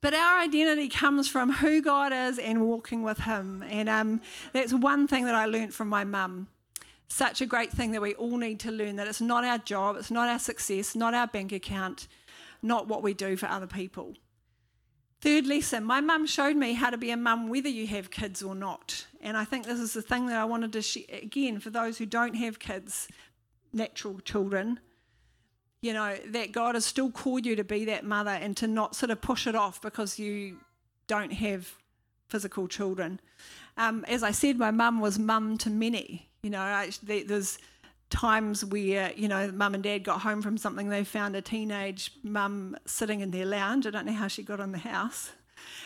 but 0.00 0.14
our 0.14 0.40
identity 0.40 0.88
comes 0.88 1.28
from 1.28 1.52
who 1.52 1.82
God 1.82 2.12
is 2.12 2.38
and 2.38 2.60
walking 2.62 3.02
with 3.02 3.18
Him. 3.18 3.64
And 3.68 3.88
um, 3.88 4.20
that's 4.52 4.72
one 4.72 5.08
thing 5.08 5.24
that 5.24 5.34
I 5.34 5.46
learned 5.46 5.74
from 5.74 5.88
my 5.88 6.04
mum. 6.04 6.48
Such 7.08 7.40
a 7.40 7.46
great 7.46 7.72
thing 7.72 7.92
that 7.92 8.02
we 8.02 8.14
all 8.14 8.36
need 8.36 8.60
to 8.60 8.70
learn 8.70 8.96
that 8.96 9.08
it's 9.08 9.20
not 9.20 9.44
our 9.44 9.58
job, 9.58 9.96
it's 9.96 10.10
not 10.10 10.28
our 10.28 10.38
success, 10.38 10.94
not 10.94 11.14
our 11.14 11.26
bank 11.26 11.52
account, 11.52 12.06
not 12.62 12.86
what 12.86 13.02
we 13.02 13.14
do 13.14 13.36
for 13.36 13.46
other 13.46 13.66
people. 13.66 14.14
Third 15.20 15.46
lesson 15.46 15.82
my 15.82 16.00
mum 16.00 16.26
showed 16.26 16.54
me 16.54 16.74
how 16.74 16.90
to 16.90 16.98
be 16.98 17.10
a 17.10 17.16
mum 17.16 17.48
whether 17.48 17.68
you 17.68 17.88
have 17.88 18.10
kids 18.10 18.42
or 18.42 18.54
not. 18.54 19.06
And 19.20 19.36
I 19.36 19.44
think 19.44 19.66
this 19.66 19.80
is 19.80 19.94
the 19.94 20.02
thing 20.02 20.26
that 20.26 20.36
I 20.36 20.44
wanted 20.44 20.72
to 20.74 20.82
share 20.82 21.04
again 21.10 21.58
for 21.58 21.70
those 21.70 21.98
who 21.98 22.06
don't 22.06 22.34
have 22.34 22.60
kids, 22.60 23.08
natural 23.72 24.20
children 24.20 24.78
you 25.80 25.92
know, 25.92 26.16
that 26.28 26.52
God 26.52 26.74
has 26.74 26.84
still 26.84 27.10
called 27.10 27.46
you 27.46 27.56
to 27.56 27.64
be 27.64 27.84
that 27.86 28.04
mother 28.04 28.30
and 28.30 28.56
to 28.56 28.66
not 28.66 28.96
sort 28.96 29.10
of 29.10 29.20
push 29.20 29.46
it 29.46 29.54
off 29.54 29.80
because 29.80 30.18
you 30.18 30.58
don't 31.06 31.32
have 31.32 31.72
physical 32.28 32.68
children. 32.68 33.20
Um, 33.76 34.04
as 34.08 34.22
I 34.22 34.32
said, 34.32 34.58
my 34.58 34.70
mum 34.70 35.00
was 35.00 35.18
mum 35.18 35.56
to 35.58 35.70
many. 35.70 36.28
You 36.42 36.50
know, 36.50 36.60
I, 36.60 36.90
there's 37.02 37.58
times 38.10 38.64
where, 38.64 39.12
you 39.16 39.28
know, 39.28 39.50
mum 39.52 39.74
and 39.74 39.82
dad 39.82 40.04
got 40.04 40.20
home 40.20 40.42
from 40.42 40.58
something, 40.58 40.88
they 40.88 41.04
found 41.04 41.36
a 41.36 41.42
teenage 41.42 42.12
mum 42.22 42.76
sitting 42.86 43.20
in 43.20 43.30
their 43.30 43.46
lounge. 43.46 43.86
I 43.86 43.90
don't 43.90 44.06
know 44.06 44.12
how 44.12 44.28
she 44.28 44.42
got 44.42 44.60
in 44.60 44.72
the 44.72 44.78
house. 44.78 45.30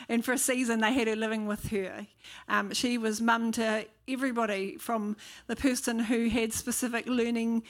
And 0.09 0.25
for 0.25 0.33
a 0.33 0.39
season, 0.39 0.81
they 0.81 0.93
had 0.93 1.09
her 1.09 1.17
living 1.17 1.47
with 1.47 1.69
her. 1.71 2.07
Um, 2.49 2.73
she 2.73 2.99
was 2.99 3.21
mum 3.21 3.53
to 3.53 3.87
everybody 4.07 4.77
from 4.77 5.17
the 5.47 5.57
person 5.57 5.99
who 5.99 6.29
had 6.29 6.53
specific 6.53 7.07
learning 7.07 7.63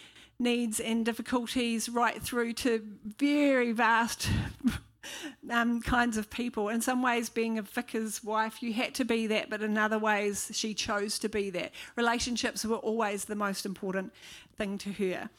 needs 0.42 0.80
and 0.80 1.04
difficulties 1.04 1.88
right 1.88 2.20
through 2.20 2.52
to 2.52 2.84
very 3.18 3.72
vast 3.72 4.28
um, 5.50 5.80
kinds 5.80 6.16
of 6.16 6.30
people. 6.30 6.68
In 6.68 6.80
some 6.80 7.02
ways, 7.02 7.28
being 7.28 7.58
a 7.58 7.62
vicar's 7.62 8.22
wife, 8.22 8.62
you 8.62 8.72
had 8.72 8.94
to 8.96 9.04
be 9.04 9.26
that, 9.28 9.48
but 9.48 9.62
in 9.62 9.78
other 9.78 9.98
ways, 9.98 10.50
she 10.52 10.74
chose 10.74 11.18
to 11.20 11.28
be 11.28 11.50
that. 11.50 11.72
Relationships 11.96 12.64
were 12.64 12.76
always 12.76 13.24
the 13.24 13.34
most 13.34 13.64
important 13.64 14.12
thing 14.56 14.78
to 14.78 14.92
her. 14.92 15.30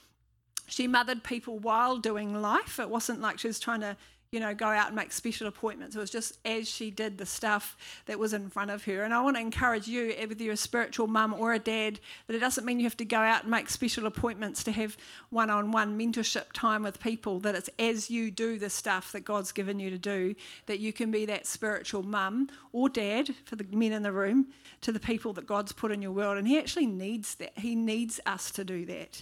She 0.67 0.87
mothered 0.87 1.23
people 1.23 1.59
while 1.59 1.97
doing 1.97 2.41
life. 2.41 2.79
It 2.79 2.89
wasn't 2.89 3.21
like 3.21 3.39
she 3.39 3.47
was 3.47 3.59
trying 3.59 3.81
to 3.81 3.97
you 4.33 4.39
know, 4.39 4.55
go 4.55 4.65
out 4.65 4.87
and 4.87 4.95
make 4.95 5.11
special 5.11 5.45
appointments. 5.45 5.95
It 5.95 5.99
was 5.99 6.09
just 6.09 6.39
as 6.43 6.67
she 6.67 6.89
did 6.89 7.19
the 7.19 7.25
stuff 7.25 7.77
that 8.07 8.17
was 8.17 8.33
in 8.33 8.49
front 8.49 8.71
of 8.71 8.83
her. 8.85 9.03
And 9.03 9.13
I 9.13 9.21
want 9.21 9.35
to 9.35 9.41
encourage 9.41 9.87
you, 9.87 10.11
eh, 10.17 10.25
whether 10.25 10.43
you're 10.43 10.53
a 10.53 10.57
spiritual 10.57 11.05
mum 11.05 11.35
or 11.37 11.53
a 11.53 11.59
dad, 11.59 11.99
that 12.25 12.35
it 12.35 12.39
doesn't 12.39 12.65
mean 12.65 12.79
you 12.79 12.85
have 12.85 12.97
to 12.97 13.05
go 13.05 13.19
out 13.19 13.43
and 13.43 13.51
make 13.51 13.69
special 13.69 14.07
appointments 14.07 14.63
to 14.63 14.71
have 14.71 14.97
one 15.29 15.51
on 15.51 15.71
one 15.71 15.99
mentorship 15.99 16.51
time 16.51 16.81
with 16.81 16.99
people, 16.99 17.39
that 17.41 17.53
it's 17.53 17.69
as 17.77 18.09
you 18.09 18.31
do 18.31 18.57
the 18.57 18.71
stuff 18.71 19.11
that 19.11 19.23
God's 19.23 19.51
given 19.51 19.79
you 19.79 19.91
to 19.91 19.99
do, 19.99 20.33
that 20.65 20.79
you 20.79 20.91
can 20.91 21.11
be 21.11 21.27
that 21.27 21.45
spiritual 21.45 22.01
mum 22.01 22.49
or 22.71 22.89
dad 22.89 23.29
for 23.45 23.55
the 23.55 23.65
men 23.71 23.91
in 23.91 24.01
the 24.01 24.11
room 24.11 24.47
to 24.81 24.91
the 24.91 24.99
people 24.99 25.33
that 25.33 25.45
God's 25.45 25.73
put 25.73 25.91
in 25.91 26.01
your 26.01 26.11
world. 26.11 26.39
And 26.39 26.47
He 26.47 26.57
actually 26.57 26.87
needs 26.87 27.35
that. 27.35 27.51
He 27.59 27.75
needs 27.75 28.19
us 28.25 28.49
to 28.49 28.63
do 28.63 28.83
that. 28.87 29.21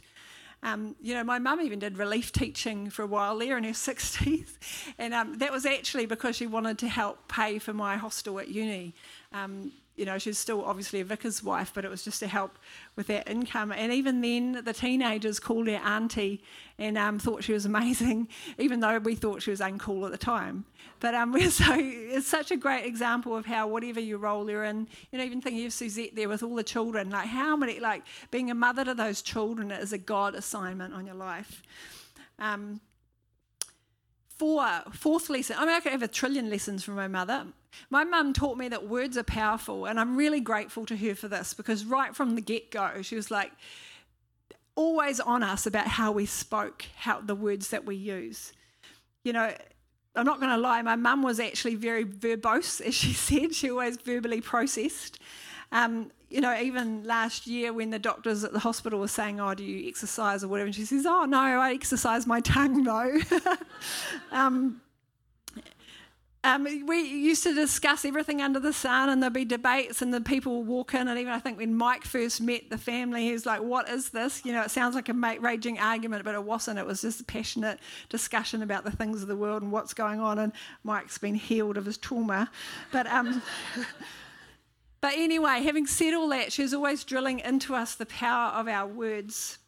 Um, 0.63 0.95
you 1.01 1.15
know, 1.15 1.23
my 1.23 1.39
mum 1.39 1.59
even 1.61 1.79
did 1.79 1.97
relief 1.97 2.31
teaching 2.31 2.89
for 2.89 3.01
a 3.01 3.07
while 3.07 3.37
there 3.37 3.57
in 3.57 3.63
her 3.63 3.71
60s, 3.71 4.49
and 4.97 5.13
um, 5.13 5.37
that 5.39 5.51
was 5.51 5.65
actually 5.65 6.05
because 6.05 6.35
she 6.35 6.47
wanted 6.47 6.77
to 6.79 6.87
help 6.87 7.27
pay 7.27 7.59
for 7.59 7.73
my 7.73 7.97
hostel 7.97 8.39
at 8.39 8.47
uni. 8.47 8.93
Um, 9.33 9.71
you 9.95 10.05
know, 10.05 10.17
she's 10.17 10.37
still 10.37 10.63
obviously 10.63 11.01
a 11.01 11.05
vicar's 11.05 11.43
wife, 11.43 11.71
but 11.73 11.83
it 11.83 11.91
was 11.91 12.03
just 12.03 12.19
to 12.21 12.27
help 12.27 12.57
with 12.95 13.07
that 13.07 13.29
income. 13.29 13.71
And 13.71 13.91
even 13.91 14.21
then, 14.21 14.61
the 14.63 14.73
teenagers 14.73 15.39
called 15.39 15.67
her 15.67 15.75
auntie 15.75 16.41
and 16.79 16.97
um, 16.97 17.19
thought 17.19 17.43
she 17.43 17.53
was 17.53 17.65
amazing, 17.65 18.29
even 18.57 18.79
though 18.79 18.97
we 18.99 19.15
thought 19.15 19.41
she 19.41 19.51
was 19.51 19.59
uncool 19.59 20.05
at 20.05 20.11
the 20.11 20.17
time. 20.17 20.65
But 20.99 21.13
um, 21.13 21.31
we're 21.33 21.51
so 21.51 21.75
it's 21.77 22.27
such 22.27 22.51
a 22.51 22.57
great 22.57 22.85
example 22.85 23.35
of 23.35 23.45
how 23.45 23.67
whatever 23.67 23.99
your 23.99 24.17
role 24.17 24.49
you're 24.49 24.63
in, 24.63 24.87
you 25.11 25.19
know, 25.19 25.25
even 25.25 25.41
thinking 25.41 25.65
of 25.65 25.73
Suzette 25.73 26.15
there 26.15 26.29
with 26.29 26.41
all 26.41 26.55
the 26.55 26.63
children, 26.63 27.09
like 27.09 27.27
how 27.27 27.55
many, 27.55 27.79
like 27.79 28.03
being 28.31 28.49
a 28.49 28.55
mother 28.55 28.85
to 28.85 28.93
those 28.93 29.21
children 29.21 29.71
is 29.71 29.91
a 29.93 29.97
God 29.97 30.35
assignment 30.35 30.93
on 30.93 31.05
your 31.05 31.15
life. 31.15 31.61
Um, 32.39 32.79
four, 34.37 34.65
fourth 34.93 35.29
lesson, 35.29 35.57
I 35.59 35.65
mean, 35.65 35.75
I 35.75 35.79
could 35.81 35.91
have 35.91 36.01
a 36.01 36.07
trillion 36.07 36.49
lessons 36.49 36.83
from 36.83 36.95
my 36.95 37.07
mother. 37.07 37.45
My 37.89 38.03
mum 38.03 38.33
taught 38.33 38.57
me 38.57 38.67
that 38.69 38.87
words 38.87 39.17
are 39.17 39.23
powerful, 39.23 39.85
and 39.85 39.99
I'm 39.99 40.15
really 40.15 40.39
grateful 40.39 40.85
to 40.87 40.97
her 40.97 41.15
for 41.15 41.27
this 41.27 41.53
because 41.53 41.85
right 41.85 42.15
from 42.15 42.35
the 42.35 42.41
get 42.41 42.71
go, 42.71 43.01
she 43.01 43.15
was 43.15 43.31
like, 43.31 43.51
always 44.75 45.19
on 45.19 45.43
us 45.43 45.65
about 45.65 45.87
how 45.87 46.11
we 46.11 46.25
spoke, 46.25 46.85
how 46.97 47.21
the 47.21 47.35
words 47.35 47.69
that 47.69 47.85
we 47.85 47.95
use. 47.95 48.53
You 49.23 49.33
know, 49.33 49.53
I'm 50.15 50.25
not 50.25 50.39
going 50.39 50.51
to 50.51 50.57
lie, 50.57 50.81
my 50.81 50.95
mum 50.95 51.23
was 51.23 51.39
actually 51.39 51.75
very 51.75 52.05
verbose, 52.05 52.81
as 52.81 52.95
she 52.95 53.13
said. 53.13 53.53
She 53.53 53.69
always 53.69 53.97
verbally 53.97 54.41
processed. 54.41 55.19
Um, 55.71 56.11
you 56.29 56.41
know, 56.41 56.57
even 56.57 57.03
last 57.03 57.47
year 57.47 57.73
when 57.73 57.89
the 57.89 57.99
doctors 57.99 58.43
at 58.43 58.53
the 58.53 58.59
hospital 58.59 58.99
were 58.99 59.07
saying, 59.07 59.39
"Oh, 59.39 59.53
do 59.53 59.63
you 59.63 59.87
exercise 59.87 60.43
or 60.43 60.47
whatever?" 60.47 60.67
and 60.67 60.75
she 60.75 60.85
says, 60.85 61.05
"Oh 61.05 61.25
no, 61.25 61.39
I 61.39 61.73
exercise 61.73 62.25
my 62.27 62.41
tongue 62.41 62.83
though." 62.83 63.19
um, 64.31 64.81
um, 66.43 66.63
we 66.87 67.01
used 67.01 67.43
to 67.43 67.53
discuss 67.53 68.03
everything 68.03 68.41
under 68.41 68.59
the 68.59 68.73
sun, 68.73 69.09
and 69.09 69.21
there'd 69.21 69.31
be 69.31 69.45
debates, 69.45 70.01
and 70.01 70.11
the 70.11 70.21
people 70.21 70.57
would 70.57 70.67
walk 70.67 70.95
in. 70.95 71.07
And 71.07 71.19
even 71.19 71.31
I 71.31 71.37
think 71.37 71.59
when 71.59 71.75
Mike 71.75 72.03
first 72.03 72.41
met 72.41 72.69
the 72.71 72.79
family, 72.79 73.25
he 73.25 73.31
was 73.31 73.45
like, 73.45 73.61
"What 73.61 73.87
is 73.87 74.09
this?" 74.09 74.43
You 74.43 74.51
know, 74.51 74.63
it 74.63 74.71
sounds 74.71 74.95
like 74.95 75.07
a 75.07 75.13
raging 75.13 75.77
argument, 75.77 76.23
but 76.23 76.33
it 76.33 76.43
wasn't. 76.43 76.79
It 76.79 76.85
was 76.85 77.01
just 77.01 77.21
a 77.21 77.23
passionate 77.23 77.79
discussion 78.09 78.63
about 78.63 78.85
the 78.85 78.91
things 78.91 79.21
of 79.21 79.27
the 79.27 79.35
world 79.35 79.61
and 79.61 79.71
what's 79.71 79.93
going 79.93 80.19
on. 80.19 80.39
And 80.39 80.51
Mike's 80.83 81.19
been 81.19 81.35
healed 81.35 81.77
of 81.77 81.85
his 81.85 81.97
trauma, 81.97 82.49
but 82.91 83.05
um, 83.05 83.43
but 85.01 85.13
anyway, 85.13 85.61
having 85.61 85.85
said 85.85 86.15
all 86.15 86.29
that, 86.29 86.51
she's 86.51 86.73
always 86.73 87.03
drilling 87.03 87.39
into 87.39 87.75
us 87.75 87.93
the 87.93 88.07
power 88.07 88.51
of 88.53 88.67
our 88.67 88.87
words. 88.87 89.59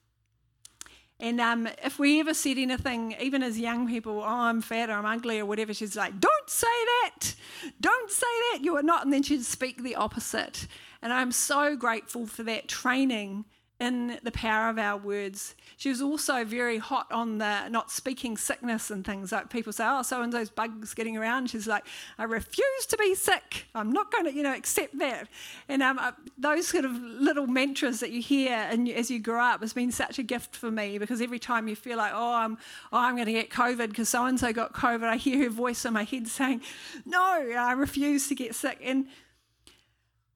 And 1.24 1.40
um, 1.40 1.70
if 1.82 2.00
we 2.00 2.20
ever 2.20 2.34
said 2.34 2.58
anything, 2.58 3.16
even 3.18 3.44
as 3.44 3.58
young 3.58 3.88
people, 3.88 4.20
oh, 4.20 4.28
I'm 4.28 4.62
fat 4.62 4.90
or 4.90 4.94
I'm 4.94 5.06
ugly 5.06 5.40
or 5.40 5.46
whatever, 5.46 5.74
she's 5.74 5.96
like, 5.96 6.20
don't 6.20 6.50
say 6.50 6.68
that. 6.68 7.34
Don't 7.80 8.12
say 8.12 8.28
that. 8.52 8.60
You 8.62 8.76
are 8.76 8.84
not. 8.84 9.06
And 9.06 9.14
then 9.14 9.24
she'd 9.24 9.46
speak 9.46 9.84
the 9.84 9.96
opposite. 9.96 10.68
And 11.02 11.14
I'm 11.14 11.32
so 11.32 11.78
grateful 11.78 12.28
for 12.28 12.44
that 12.44 12.68
training 12.68 13.46
in 13.80 14.20
the 14.24 14.32
power 14.32 14.70
of 14.70 14.78
our 14.78 14.98
words. 14.98 15.56
She 15.78 15.90
was 15.90 16.02
also 16.02 16.46
very 16.46 16.78
hot 16.78 17.12
on 17.12 17.40
the 17.40 17.68
not 17.70 17.92
speaking 17.92 18.38
sickness 18.38 18.90
and 18.90 19.06
things. 19.06 19.32
Like 19.32 19.50
people 19.50 19.74
say, 19.74 19.84
oh, 19.88 20.04
so 20.04 20.22
and 20.22 20.32
those 20.32 20.50
bugs 20.50 20.94
getting 20.94 21.18
around. 21.18 21.50
She's 21.50 21.68
like, 21.68 21.86
I 22.18 22.24
refuse 22.24 22.86
to 22.88 22.98
be 22.98 23.16
sick. 23.16 23.66
I'm 23.76 23.92
not 23.92 24.12
going 24.12 24.26
to, 24.26 24.34
you 24.34 24.44
know, 24.44 24.54
accept 24.54 24.98
that. 25.00 25.28
And 25.68 25.84
um, 25.84 26.00
uh, 26.00 26.12
those 26.38 26.68
sort 26.68 26.86
of 26.86 26.94
little 26.94 27.48
mantras 27.48 28.00
that 28.00 28.12
you 28.12 28.22
hear 28.22 28.54
and 28.54 28.88
as 28.90 29.12
you 29.12 29.20
grow 29.20 29.44
up 29.44 29.62
has 29.62 29.74
been 29.74 29.92
such 29.92 30.18
a 30.20 30.24
gift 30.24 30.56
for 30.56 30.72
me 30.72 30.98
because 30.98 31.22
every 31.22 31.40
time 31.40 31.68
you 31.68 31.76
feel 31.76 31.98
like, 31.98 32.14
oh, 32.14 32.34
I'm, 32.34 32.58
oh, 32.94 33.00
I'm 33.00 33.16
going 33.16 33.28
to 33.28 33.34
get 33.34 33.50
COVID 33.50 33.90
because 33.90 34.08
so 34.08 34.26
and 34.26 34.40
so 34.40 34.54
got 34.54 34.74
COVID, 34.74 35.04
I 35.04 35.18
hear 35.18 35.44
her 35.44 35.50
voice 35.50 35.84
in 35.84 35.94
my 35.94 36.04
head 36.04 36.28
saying, 36.28 36.62
no, 37.06 37.22
I 37.22 37.74
refuse 37.74 38.28
to 38.30 38.36
get 38.36 38.56
sick. 38.56 38.80
And 38.82 39.08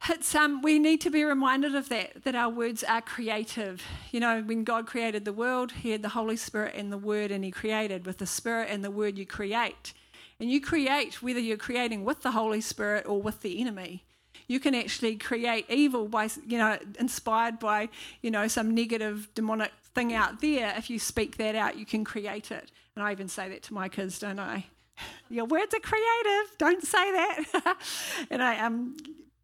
it's, 0.09 0.35
um, 0.35 0.61
we 0.61 0.79
need 0.79 1.01
to 1.01 1.09
be 1.09 1.23
reminded 1.23 1.75
of 1.75 1.89
that, 1.89 2.23
that 2.23 2.35
our 2.35 2.49
words 2.49 2.83
are 2.83 3.01
creative. 3.01 3.83
You 4.11 4.19
know, 4.19 4.41
when 4.41 4.63
God 4.63 4.87
created 4.87 5.25
the 5.25 5.33
world, 5.33 5.71
He 5.71 5.91
had 5.91 6.01
the 6.01 6.09
Holy 6.09 6.37
Spirit 6.37 6.75
and 6.75 6.91
the 6.91 6.97
Word, 6.97 7.31
and 7.31 7.43
He 7.43 7.51
created. 7.51 8.05
With 8.05 8.19
the 8.19 8.25
Spirit 8.25 8.69
and 8.69 8.83
the 8.83 8.91
Word, 8.91 9.17
you 9.17 9.25
create. 9.25 9.93
And 10.39 10.51
you 10.51 10.61
create 10.61 11.21
whether 11.21 11.39
you're 11.39 11.57
creating 11.57 12.05
with 12.05 12.21
the 12.21 12.31
Holy 12.31 12.61
Spirit 12.61 13.05
or 13.07 13.21
with 13.21 13.41
the 13.41 13.59
enemy. 13.59 14.03
You 14.47 14.59
can 14.59 14.75
actually 14.75 15.15
create 15.17 15.65
evil 15.69 16.07
by, 16.07 16.29
you 16.45 16.57
know, 16.57 16.77
inspired 16.99 17.59
by, 17.59 17.89
you 18.21 18.31
know, 18.31 18.47
some 18.47 18.73
negative 18.73 19.29
demonic 19.33 19.71
thing 19.93 20.13
out 20.13 20.41
there. 20.41 20.73
If 20.77 20.89
you 20.89 20.99
speak 20.99 21.37
that 21.37 21.55
out, 21.55 21.77
you 21.77 21.85
can 21.85 22.03
create 22.05 22.51
it. 22.51 22.71
And 22.95 23.03
I 23.03 23.11
even 23.11 23.27
say 23.27 23.49
that 23.49 23.63
to 23.63 23.73
my 23.73 23.89
kids, 23.89 24.19
don't 24.19 24.39
I? 24.39 24.67
Your 25.29 25.45
words 25.45 25.73
are 25.73 25.79
creative. 25.79 26.57
Don't 26.57 26.83
say 26.83 27.11
that. 27.11 27.77
and 28.29 28.41
I 28.41 28.59
um, 28.59 28.95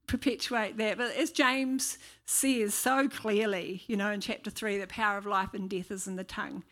perpetuate 0.08 0.78
that. 0.78 0.98
But 0.98 1.16
as 1.16 1.32
James 1.32 1.98
says 2.26 2.74
so 2.74 3.08
clearly, 3.08 3.84
you 3.88 3.96
know, 3.96 4.12
in 4.12 4.22
chapter 4.22 4.50
three, 4.50 4.78
the 4.78 4.88
power 4.88 5.18
of 5.18 5.26
life 5.26 5.54
and 5.54 5.70
death 5.70 5.92
is 5.92 6.08
in 6.08 6.16
the 6.16 6.24
tongue. 6.24 6.64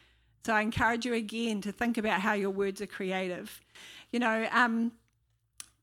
So 0.46 0.54
I 0.54 0.62
encourage 0.62 1.06
you 1.06 1.14
again 1.14 1.62
to 1.62 1.72
think 1.72 1.98
about 1.98 2.22
how 2.22 2.34
your 2.34 2.50
words 2.50 2.82
are 2.82 2.88
creative. 2.88 3.62
You 4.12 4.20
know, 4.20 4.48
um, 4.52 4.92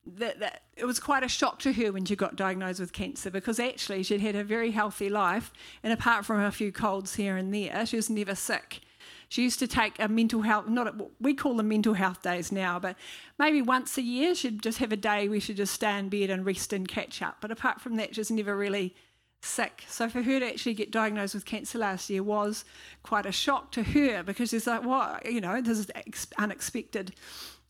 that, 0.05 0.39
that, 0.39 0.63
it 0.75 0.85
was 0.85 0.99
quite 0.99 1.23
a 1.23 1.29
shock 1.29 1.59
to 1.59 1.73
her 1.73 1.91
when 1.91 2.05
she 2.05 2.15
got 2.15 2.35
diagnosed 2.35 2.79
with 2.79 2.93
cancer 2.93 3.29
because 3.29 3.59
actually 3.59 4.03
she'd 4.03 4.21
had 4.21 4.35
a 4.35 4.43
very 4.43 4.71
healthy 4.71 5.09
life, 5.09 5.53
and 5.83 5.93
apart 5.93 6.25
from 6.25 6.41
a 6.41 6.51
few 6.51 6.71
colds 6.71 7.15
here 7.15 7.37
and 7.37 7.53
there, 7.53 7.85
she 7.85 7.95
was 7.95 8.09
never 8.09 8.35
sick. 8.35 8.81
She 9.29 9.43
used 9.43 9.59
to 9.59 9.67
take 9.67 9.93
a 9.99 10.07
mental 10.07 10.41
health, 10.41 10.67
not 10.67 10.87
a, 10.87 11.05
we 11.21 11.35
call 11.35 11.55
them 11.55 11.69
mental 11.69 11.93
health 11.93 12.23
days 12.23 12.51
now, 12.51 12.79
but 12.79 12.95
maybe 13.37 13.61
once 13.61 13.97
a 13.97 14.01
year 14.01 14.33
she'd 14.33 14.61
just 14.61 14.79
have 14.79 14.91
a 14.91 14.97
day 14.97 15.29
where 15.29 15.39
she'd 15.39 15.57
just 15.57 15.73
stay 15.73 15.97
in 15.97 16.09
bed 16.09 16.31
and 16.31 16.45
rest 16.45 16.73
and 16.73 16.87
catch 16.87 17.21
up. 17.21 17.37
But 17.39 17.51
apart 17.51 17.79
from 17.79 17.95
that, 17.97 18.15
she's 18.15 18.31
never 18.31 18.57
really 18.57 18.95
sick. 19.41 19.83
So 19.87 20.09
for 20.09 20.23
her 20.23 20.39
to 20.39 20.47
actually 20.47 20.73
get 20.73 20.91
diagnosed 20.91 21.35
with 21.35 21.45
cancer 21.45 21.77
last 21.77 22.09
year 22.09 22.23
was 22.23 22.65
quite 23.03 23.27
a 23.27 23.31
shock 23.31 23.71
to 23.73 23.83
her 23.83 24.23
because 24.23 24.51
it's 24.51 24.67
like, 24.67 24.83
well, 24.83 25.19
you 25.23 25.41
know, 25.41 25.61
this 25.61 25.77
is 25.77 25.91
unexpected. 26.37 27.13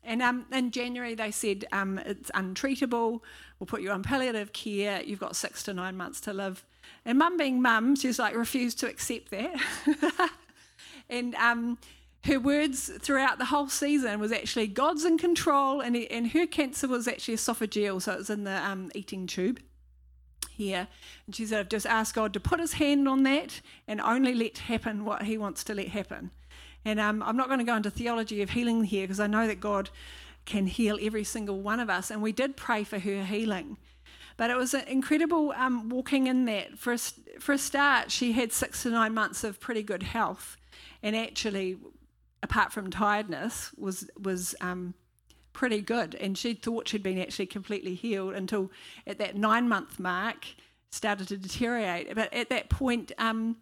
And 0.01 0.21
um, 0.21 0.45
in 0.53 0.71
January, 0.71 1.13
they 1.13 1.29
said 1.29 1.65
um, 1.73 1.99
it's 1.99 2.31
untreatable. 2.31 3.19
We'll 3.59 3.67
put 3.67 3.81
you 3.81 3.91
on 3.91 4.01
palliative 4.01 4.53
care. 4.53 5.03
You've 5.03 5.19
got 5.19 5.35
six 5.35 5.61
to 5.63 5.73
nine 5.73 5.97
months 5.97 6.21
to 6.21 6.33
live. 6.33 6.65
And 7.05 7.19
mum, 7.19 7.37
being 7.37 7.61
mum, 7.61 7.97
she's 7.97 8.17
like 8.17 8.35
refused 8.35 8.79
to 8.79 8.87
accept 8.87 9.29
that. 9.31 10.31
And 11.09 11.35
um, 11.35 11.77
her 12.25 12.39
words 12.39 12.91
throughout 12.99 13.37
the 13.37 13.45
whole 13.45 13.69
season 13.69 14.19
was 14.19 14.31
actually 14.31 14.67
God's 14.67 15.05
in 15.05 15.17
control, 15.17 15.81
and, 15.81 15.95
and 15.95 16.31
her 16.31 16.45
cancer 16.45 16.87
was 16.87 17.07
actually 17.07 17.35
esophageal, 17.35 18.01
so 18.01 18.13
it 18.13 18.17
was 18.17 18.29
in 18.29 18.43
the 18.43 18.57
um, 18.65 18.91
eating 18.93 19.25
tube 19.25 19.59
here. 20.49 20.87
And 21.25 21.35
she 21.35 21.45
said, 21.45 21.59
I've 21.59 21.69
just 21.69 21.85
asked 21.85 22.13
God 22.13 22.33
to 22.33 22.39
put 22.39 22.59
his 22.59 22.73
hand 22.73 23.07
on 23.07 23.23
that 23.23 23.61
and 23.87 24.01
only 24.01 24.33
let 24.33 24.59
happen 24.59 25.05
what 25.05 25.23
he 25.23 25.37
wants 25.37 25.63
to 25.65 25.73
let 25.73 25.87
happen. 25.87 26.31
And 26.85 26.99
um, 26.99 27.23
I'm 27.23 27.37
not 27.37 27.47
going 27.47 27.59
to 27.59 27.65
go 27.65 27.75
into 27.75 27.89
theology 27.89 28.41
of 28.41 28.51
healing 28.51 28.83
here 28.83 29.03
because 29.03 29.19
I 29.19 29.27
know 29.27 29.47
that 29.47 29.59
God 29.59 29.89
can 30.45 30.67
heal 30.67 30.97
every 31.01 31.23
single 31.23 31.61
one 31.61 31.79
of 31.79 31.89
us. 31.89 32.11
And 32.11 32.21
we 32.21 32.31
did 32.31 32.57
pray 32.57 32.83
for 32.83 32.99
her 32.99 33.23
healing. 33.23 33.77
But 34.37 34.49
it 34.49 34.57
was 34.57 34.73
an 34.73 34.87
incredible 34.87 35.51
um, 35.57 35.89
walking 35.89 36.27
in 36.27 36.45
that. 36.45 36.77
For 36.77 36.93
a, 36.93 36.97
for 37.39 37.53
a 37.53 37.57
start, 37.57 38.11
she 38.11 38.31
had 38.33 38.51
six 38.51 38.83
to 38.83 38.89
nine 38.89 39.13
months 39.13 39.43
of 39.43 39.59
pretty 39.59 39.83
good 39.83 40.03
health 40.03 40.57
and 41.01 41.15
actually, 41.15 41.77
apart 42.43 42.71
from 42.71 42.89
tiredness, 42.89 43.71
was 43.77 44.09
was 44.21 44.55
um, 44.61 44.93
pretty 45.53 45.81
good. 45.81 46.15
And 46.15 46.37
she 46.37 46.53
thought 46.53 46.87
she'd 46.87 47.03
been 47.03 47.19
actually 47.19 47.47
completely 47.47 47.95
healed 47.95 48.33
until 48.33 48.71
at 49.05 49.17
that 49.19 49.35
nine 49.35 49.67
month 49.67 49.99
mark 49.99 50.45
started 50.91 51.27
to 51.29 51.37
deteriorate. 51.37 52.13
But 52.15 52.33
at 52.33 52.49
that 52.49 52.69
point, 52.69 53.11
um, 53.17 53.57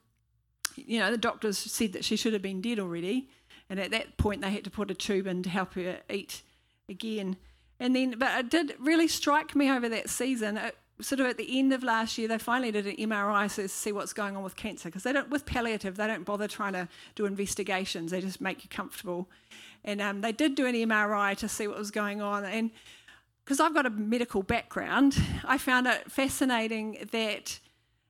you 0.76 1.00
know, 1.00 1.12
the 1.12 1.18
doctors 1.18 1.58
said 1.58 1.94
that 1.94 2.06
she 2.06 2.16
should 2.16 2.34
have 2.34 2.42
been 2.42 2.62
dead 2.62 2.80
already. 2.80 3.30
And 3.70 3.80
at 3.80 3.92
that 3.92 4.18
point, 4.18 4.42
they 4.42 4.52
had 4.52 4.64
to 4.64 4.70
put 4.70 4.92
a 4.92 4.94
tube 4.94 5.28
in 5.28 5.44
to 5.44 5.50
help 5.50 5.74
her 5.74 6.00
eat 6.10 6.42
again. 6.88 7.38
And 7.80 7.96
then, 7.96 8.16
but 8.18 8.40
it 8.40 8.50
did 8.50 8.76
really 8.80 9.08
strike 9.08 9.56
me 9.56 9.70
over 9.70 9.90
that 9.90 10.10
season. 10.10 10.58
It, 10.58 10.78
sort 11.02 11.20
of 11.20 11.28
at 11.28 11.38
the 11.38 11.60
end 11.60 11.74
of 11.74 11.84
last 11.84 12.18
year, 12.18 12.28
they 12.28 12.38
finally 12.38 12.72
did 12.72 12.88
an 12.88 12.96
MRI 12.96 13.54
to 13.56 13.68
see 13.68 13.92
what's 13.92 14.14
going 14.14 14.36
on 14.36 14.44
with 14.44 14.56
cancer 14.56 14.90
because 14.90 15.04
they 15.04 15.14
don't 15.14 15.30
with 15.30 15.46
palliative 15.46 15.96
they 15.98 16.08
don't 16.08 16.26
bother 16.26 16.48
trying 16.48 16.74
to 16.74 16.88
do 17.16 17.26
investigations. 17.26 18.12
They 18.12 18.22
just 18.22 18.42
make 18.42 18.64
you 18.64 18.70
comfortable, 18.70 19.30
and 19.84 20.02
um, 20.02 20.22
they 20.22 20.32
did 20.32 20.56
do 20.56 20.66
an 20.66 20.76
MRI 20.76 21.38
to 21.38 21.48
see 21.48 21.68
what 21.68 21.78
was 21.78 21.92
going 21.92 22.22
on. 22.22 22.44
And 22.46 22.72
because 23.44 23.60
I've 23.60 23.74
got 23.74 23.86
a 23.86 23.90
medical 23.90 24.44
background, 24.44 25.18
I 25.46 25.58
found 25.58 25.88
it 25.88 26.12
fascinating 26.12 27.08
that 27.12 27.60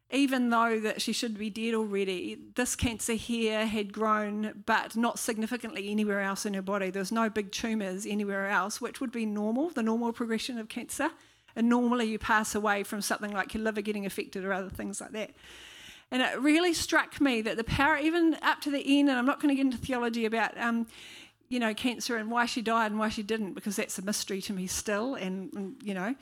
even 0.09 0.49
though 0.49 0.79
that 0.79 1.01
she 1.01 1.11
should 1.11 1.37
be 1.37 1.49
dead 1.49 1.73
already, 1.73 2.39
this 2.55 2.75
cancer 2.75 3.13
here 3.13 3.65
had 3.65 3.91
grown, 3.91 4.63
but 4.65 4.95
not 4.95 5.19
significantly 5.19 5.89
anywhere 5.89 6.21
else 6.21 6.45
in 6.45 6.53
her 6.53 6.61
body. 6.61 6.89
There 6.89 7.01
was 7.01 7.11
no 7.11 7.29
big 7.29 7.51
tumours 7.51 8.05
anywhere 8.05 8.47
else, 8.47 8.79
which 8.79 9.01
would 9.01 9.11
be 9.11 9.25
normal, 9.25 9.69
the 9.69 9.83
normal 9.83 10.13
progression 10.13 10.57
of 10.57 10.69
cancer. 10.69 11.09
And 11.57 11.67
normally 11.67 12.05
you 12.05 12.19
pass 12.19 12.55
away 12.55 12.83
from 12.83 13.01
something 13.01 13.31
like 13.31 13.53
your 13.53 13.63
liver 13.63 13.81
getting 13.81 14.05
affected 14.05 14.45
or 14.45 14.53
other 14.53 14.69
things 14.69 15.01
like 15.01 15.11
that. 15.11 15.31
And 16.11 16.21
it 16.21 16.39
really 16.39 16.73
struck 16.73 17.19
me 17.19 17.41
that 17.41 17.57
the 17.57 17.65
power, 17.65 17.97
even 17.97 18.37
up 18.41 18.61
to 18.61 18.71
the 18.71 18.99
end, 18.99 19.09
and 19.09 19.17
I'm 19.17 19.25
not 19.25 19.41
going 19.41 19.49
to 19.49 19.55
get 19.55 19.65
into 19.65 19.77
theology 19.77 20.25
about, 20.25 20.57
um, 20.57 20.87
you 21.49 21.59
know, 21.59 21.73
cancer 21.73 22.15
and 22.15 22.29
why 22.29 22.45
she 22.45 22.61
died 22.61 22.91
and 22.91 22.99
why 22.99 23.09
she 23.09 23.23
didn't, 23.23 23.53
because 23.53 23.75
that's 23.75 23.97
a 23.97 24.01
mystery 24.01 24.39
to 24.43 24.53
me 24.53 24.67
still, 24.67 25.15
and, 25.15 25.51
and 25.53 25.75
you 25.83 25.93
know, 25.93 26.15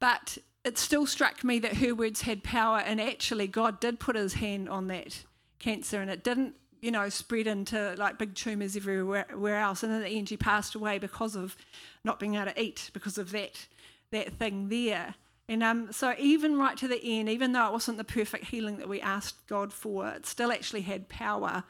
but 0.00 0.38
it 0.64 0.76
still 0.76 1.06
struck 1.06 1.42
me 1.42 1.58
that 1.60 1.78
her 1.78 1.94
words 1.94 2.20
had 2.22 2.44
power, 2.44 2.78
and 2.78 3.00
actually, 3.00 3.46
God 3.46 3.80
did 3.80 3.98
put 3.98 4.16
his 4.16 4.34
hand 4.34 4.68
on 4.68 4.86
that 4.88 5.24
cancer, 5.58 6.00
and 6.00 6.10
it 6.10 6.22
didn't, 6.22 6.54
you 6.80 6.90
know, 6.90 7.08
spread 7.08 7.46
into 7.46 7.94
like 7.96 8.18
big 8.18 8.34
tumours 8.34 8.76
everywhere 8.76 9.56
else. 9.56 9.82
And 9.82 9.92
in 9.92 10.00
the 10.02 10.08
end, 10.08 10.28
she 10.28 10.36
passed 10.36 10.74
away 10.74 10.98
because 10.98 11.34
of 11.34 11.56
not 12.04 12.20
being 12.20 12.34
able 12.34 12.52
to 12.52 12.62
eat, 12.62 12.90
because 12.92 13.18
of 13.18 13.32
that, 13.32 13.66
that 14.10 14.32
thing 14.34 14.68
there. 14.68 15.14
And 15.48 15.62
um, 15.62 15.92
so, 15.92 16.14
even 16.18 16.58
right 16.58 16.76
to 16.76 16.88
the 16.88 17.02
end, 17.02 17.28
even 17.28 17.52
though 17.52 17.66
it 17.66 17.72
wasn't 17.72 17.96
the 17.96 18.04
perfect 18.04 18.46
healing 18.46 18.76
that 18.78 18.88
we 18.88 19.00
asked 19.00 19.46
God 19.46 19.72
for, 19.72 20.08
it 20.08 20.26
still 20.26 20.52
actually 20.52 20.82
had 20.82 21.08
power. 21.08 21.64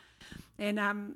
And 0.58 0.80
um, 0.80 1.14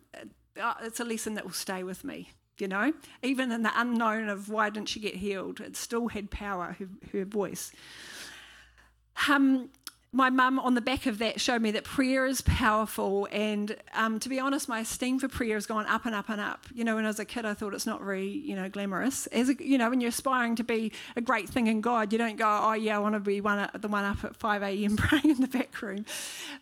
uh, 0.60 0.74
it's 0.82 1.00
a 1.00 1.04
lesson 1.04 1.34
that 1.34 1.44
will 1.44 1.52
stay 1.52 1.82
with 1.82 2.04
me 2.04 2.30
you 2.62 2.68
know, 2.68 2.92
even 3.22 3.50
in 3.50 3.62
the 3.62 3.72
unknown 3.74 4.28
of 4.28 4.48
why 4.48 4.70
didn't 4.70 4.88
she 4.88 5.00
get 5.00 5.16
healed, 5.16 5.60
it 5.60 5.76
still 5.76 6.06
had 6.08 6.30
power, 6.30 6.76
her, 6.78 6.88
her 7.12 7.24
voice. 7.24 7.72
Um, 9.28 9.70
my 10.14 10.28
mum, 10.28 10.58
on 10.58 10.74
the 10.74 10.82
back 10.82 11.06
of 11.06 11.18
that, 11.18 11.40
showed 11.40 11.62
me 11.62 11.70
that 11.70 11.84
prayer 11.84 12.26
is 12.26 12.42
powerful. 12.42 13.26
And 13.32 13.74
um, 13.94 14.20
to 14.20 14.28
be 14.28 14.38
honest, 14.38 14.68
my 14.68 14.80
esteem 14.80 15.18
for 15.18 15.26
prayer 15.26 15.54
has 15.54 15.64
gone 15.64 15.86
up 15.86 16.04
and 16.04 16.14
up 16.14 16.28
and 16.28 16.38
up. 16.38 16.66
You 16.74 16.84
know, 16.84 16.96
when 16.96 17.04
I 17.06 17.08
was 17.08 17.18
a 17.18 17.24
kid, 17.24 17.46
I 17.46 17.54
thought 17.54 17.72
it's 17.72 17.86
not 17.86 18.02
very, 18.02 18.28
you 18.28 18.54
know, 18.54 18.68
glamorous. 18.68 19.26
As 19.28 19.48
a, 19.48 19.54
you 19.64 19.78
know, 19.78 19.88
when 19.88 20.02
you're 20.02 20.10
aspiring 20.10 20.56
to 20.56 20.64
be 20.64 20.92
a 21.16 21.22
great 21.22 21.48
thing 21.48 21.66
in 21.66 21.80
God, 21.80 22.12
you 22.12 22.18
don't 22.18 22.36
go, 22.36 22.46
oh 22.46 22.74
yeah, 22.74 22.96
I 22.96 22.98
want 22.98 23.14
to 23.14 23.20
be 23.20 23.40
one 23.40 23.70
the 23.74 23.88
one 23.88 24.04
up 24.04 24.22
at 24.22 24.36
5 24.36 24.62
a.m. 24.62 24.96
praying 24.98 25.30
in 25.30 25.40
the 25.40 25.48
back 25.48 25.80
room. 25.80 26.04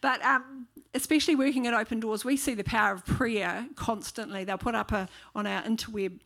But 0.00 0.24
um, 0.24 0.68
especially 0.94 1.36
working 1.36 1.66
at 1.66 1.74
Open 1.74 2.00
Doors, 2.00 2.24
we 2.24 2.36
see 2.36 2.54
the 2.54 2.64
power 2.64 2.92
of 2.92 3.04
prayer 3.04 3.66
constantly. 3.76 4.44
They'll 4.44 4.58
put 4.58 4.74
up 4.74 4.92
a 4.92 5.08
on 5.34 5.46
our 5.46 5.62
interweb 5.62 6.20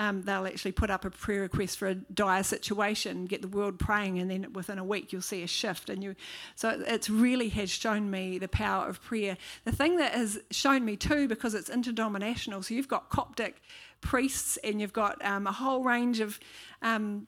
um, 0.00 0.22
they'll 0.22 0.46
actually 0.46 0.72
put 0.72 0.88
up 0.88 1.04
a 1.04 1.10
prayer 1.10 1.42
request 1.42 1.78
for 1.78 1.88
a 1.88 1.94
dire 1.94 2.42
situation, 2.42 3.26
get 3.26 3.42
the 3.42 3.48
world 3.48 3.78
praying, 3.78 4.18
and 4.18 4.30
then 4.30 4.50
within 4.54 4.78
a 4.78 4.84
week 4.84 5.12
you'll 5.12 5.20
see 5.20 5.42
a 5.42 5.46
shift. 5.46 5.90
And 5.90 6.02
you, 6.02 6.16
so 6.54 6.82
it's 6.86 7.10
really 7.10 7.50
has 7.50 7.68
shown 7.68 8.10
me 8.10 8.38
the 8.38 8.48
power 8.48 8.88
of 8.88 9.02
prayer. 9.02 9.36
The 9.64 9.72
thing 9.72 9.98
that 9.98 10.12
has 10.12 10.38
shown 10.50 10.86
me 10.86 10.96
too, 10.96 11.28
because 11.28 11.54
it's 11.54 11.68
interdenominational, 11.68 12.62
so 12.62 12.72
you've 12.72 12.88
got 12.88 13.10
Coptic 13.10 13.60
priests 14.00 14.56
and 14.64 14.80
you've 14.80 14.94
got 14.94 15.22
um, 15.22 15.46
a 15.46 15.52
whole 15.52 15.84
range 15.84 16.20
of 16.20 16.40
um, 16.80 17.26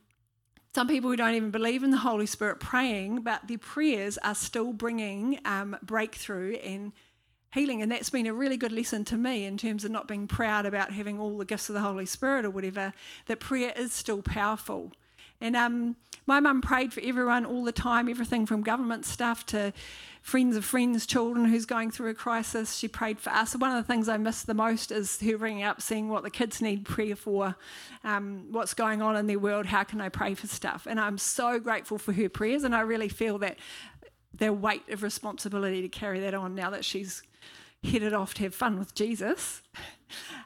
some 0.75 0.89
people 0.89 1.11
who 1.11 1.17
don't 1.17 1.35
even 1.35 1.51
believe 1.51 1.83
in 1.83 1.91
the 1.91 1.99
Holy 1.99 2.25
Spirit 2.25 2.59
praying, 2.59 3.21
but 3.23 3.47
their 3.47 3.59
prayers 3.59 4.17
are 4.19 4.35
still 4.35 4.73
bringing 4.73 5.39
um, 5.45 5.77
breakthrough 5.83 6.55
and 6.57 6.93
healing. 7.53 7.83
And 7.83 7.93
that's 7.93 8.09
been 8.09 8.27
a 8.27 8.33
really 8.33 8.57
good 8.57 8.73
lesson 8.73 9.05
to 9.07 9.19
me 9.19 9.45
in 9.45 9.59
terms 9.59 9.85
of 9.85 9.91
not 9.91 10.09
being 10.09 10.27
proud 10.27 10.65
about 10.65 10.93
having 10.93 11.21
all 11.21 11.37
the 11.37 11.45
gifts 11.45 11.69
of 11.69 11.75
the 11.75 11.83
Holy 11.83 12.07
Spirit 12.07 12.47
or 12.47 12.51
whatever, 12.51 12.95
that 13.27 13.39
prayer 13.39 13.75
is 13.77 13.93
still 13.93 14.23
powerful. 14.23 14.93
And 15.43 15.57
um, 15.57 15.97
my 16.25 16.39
mum 16.39 16.63
prayed 16.63 16.93
for 16.93 17.01
everyone 17.03 17.45
all 17.45 17.65
the 17.65 17.73
time, 17.73 18.09
everything 18.09 18.47
from 18.47 18.63
government 18.63 19.05
stuff 19.05 19.45
to 19.47 19.73
friends 20.23 20.57
of 20.57 20.65
friends' 20.65 21.05
children 21.05 21.47
who's 21.47 21.67
going 21.67 21.91
through 21.91 22.11
a 22.11 22.15
crisis. 22.15 22.77
She 22.77 22.87
prayed 22.87 23.19
for 23.19 23.31
us. 23.31 23.57
One 23.57 23.77
of 23.77 23.85
the 23.85 23.93
things 23.93 24.09
I 24.09 24.19
miss 24.19 24.43
the 24.43 24.55
most 24.55 24.93
is 24.93 25.21
her 25.21 25.37
ringing 25.37 25.65
up, 25.65 25.83
seeing 25.83 26.09
what 26.09 26.23
the 26.23 26.31
kids 26.31 26.63
need 26.63 26.85
prayer 26.85 27.17
for, 27.17 27.57
um, 28.05 28.47
what's 28.53 28.73
going 28.73 29.03
on 29.03 29.17
in 29.17 29.27
their 29.27 29.41
world, 29.41 29.67
how 29.67 29.83
can 29.83 30.01
I 30.01 30.09
pray 30.09 30.35
for 30.35 30.47
stuff. 30.47 30.87
And 30.89 31.01
I'm 31.01 31.19
so 31.19 31.59
grateful 31.59 31.99
for 31.99 32.13
her 32.13 32.29
prayers, 32.29 32.63
and 32.63 32.73
I 32.73 32.83
really 32.83 33.09
feel 33.09 33.39
that 33.39 33.59
the 34.33 34.53
weight 34.53 34.89
of 34.91 35.03
responsibility 35.03 35.83
to 35.83 35.89
carry 35.89 36.21
that 36.21 36.35
on 36.35 36.55
now 36.55 36.71
that 36.71 36.85
she's 36.85 37.23
headed 37.83 38.15
off 38.15 38.33
to 38.35 38.45
have 38.45 38.55
fun 38.55 38.79
with 38.79 38.95
Jesus. 38.95 39.61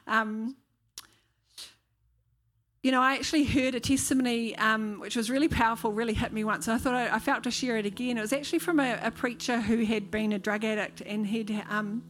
Um, 0.05 0.55
you 2.83 2.91
know, 2.91 3.01
I 3.01 3.15
actually 3.15 3.43
heard 3.43 3.75
a 3.75 3.79
testimony 3.79 4.55
um, 4.57 4.99
which 4.99 5.15
was 5.15 5.29
really 5.29 5.47
powerful, 5.47 5.91
really 5.91 6.13
hit 6.13 6.31
me 6.31 6.43
once, 6.43 6.67
and 6.67 6.75
I 6.75 6.77
thought 6.77 6.93
I, 6.93 7.15
I 7.15 7.19
felt 7.19 7.43
to 7.43 7.51
share 7.51 7.77
it 7.77 7.85
again. 7.85 8.17
It 8.17 8.21
was 8.21 8.33
actually 8.33 8.59
from 8.59 8.79
a, 8.79 8.99
a, 9.01 9.11
preacher 9.11 9.59
who 9.59 9.83
had 9.83 10.11
been 10.11 10.33
a 10.33 10.39
drug 10.39 10.63
addict, 10.63 11.01
and 11.01 11.25
he'd, 11.25 11.63
um, 11.69 12.03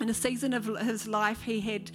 in 0.00 0.08
a 0.10 0.14
season 0.14 0.52
of 0.54 0.66
his 0.66 1.06
life, 1.06 1.42
he 1.42 1.60
had 1.60 1.90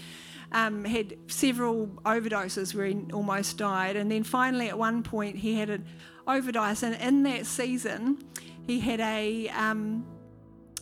um, 0.54 0.86
had 0.86 1.18
several 1.28 1.88
overdoses 2.06 2.74
where 2.74 2.86
he 2.86 3.02
almost 3.12 3.58
died, 3.58 3.98
and 3.98 4.10
then 4.10 4.24
finally, 4.24 4.70
at 4.70 4.78
one 4.78 5.04
point, 5.04 5.36
he 5.36 5.56
had 5.56 5.70
an 5.70 5.86
overdose, 6.26 6.84
and 6.84 6.96
in 7.02 7.24
that 7.24 7.46
season, 7.46 8.24
he 8.66 8.80
had 8.80 9.02
a 9.02 9.50
um, 9.50 10.06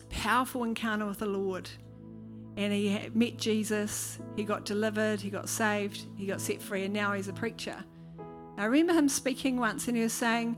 powerful 0.10 0.64
encounter 0.64 1.08
with 1.08 1.20
the 1.20 1.26
Lord 1.26 1.70
and 2.58 2.74
he 2.74 3.10
met 3.14 3.38
Jesus, 3.38 4.20
he 4.36 4.44
got 4.44 4.66
delivered, 4.66 5.22
he 5.22 5.30
got 5.30 5.50
saved, 5.50 6.06
he 6.16 6.26
got 6.26 6.42
set 6.42 6.62
free, 6.62 6.84
and 6.86 6.94
now 6.94 7.14
he's 7.14 7.28
a 7.28 7.34
preacher. 7.34 7.76
I 8.58 8.66
remember 8.66 8.94
him 8.94 9.10
speaking 9.10 9.58
once 9.58 9.88
and 9.88 9.96
he 9.96 10.04
was 10.04 10.14
saying, 10.14 10.58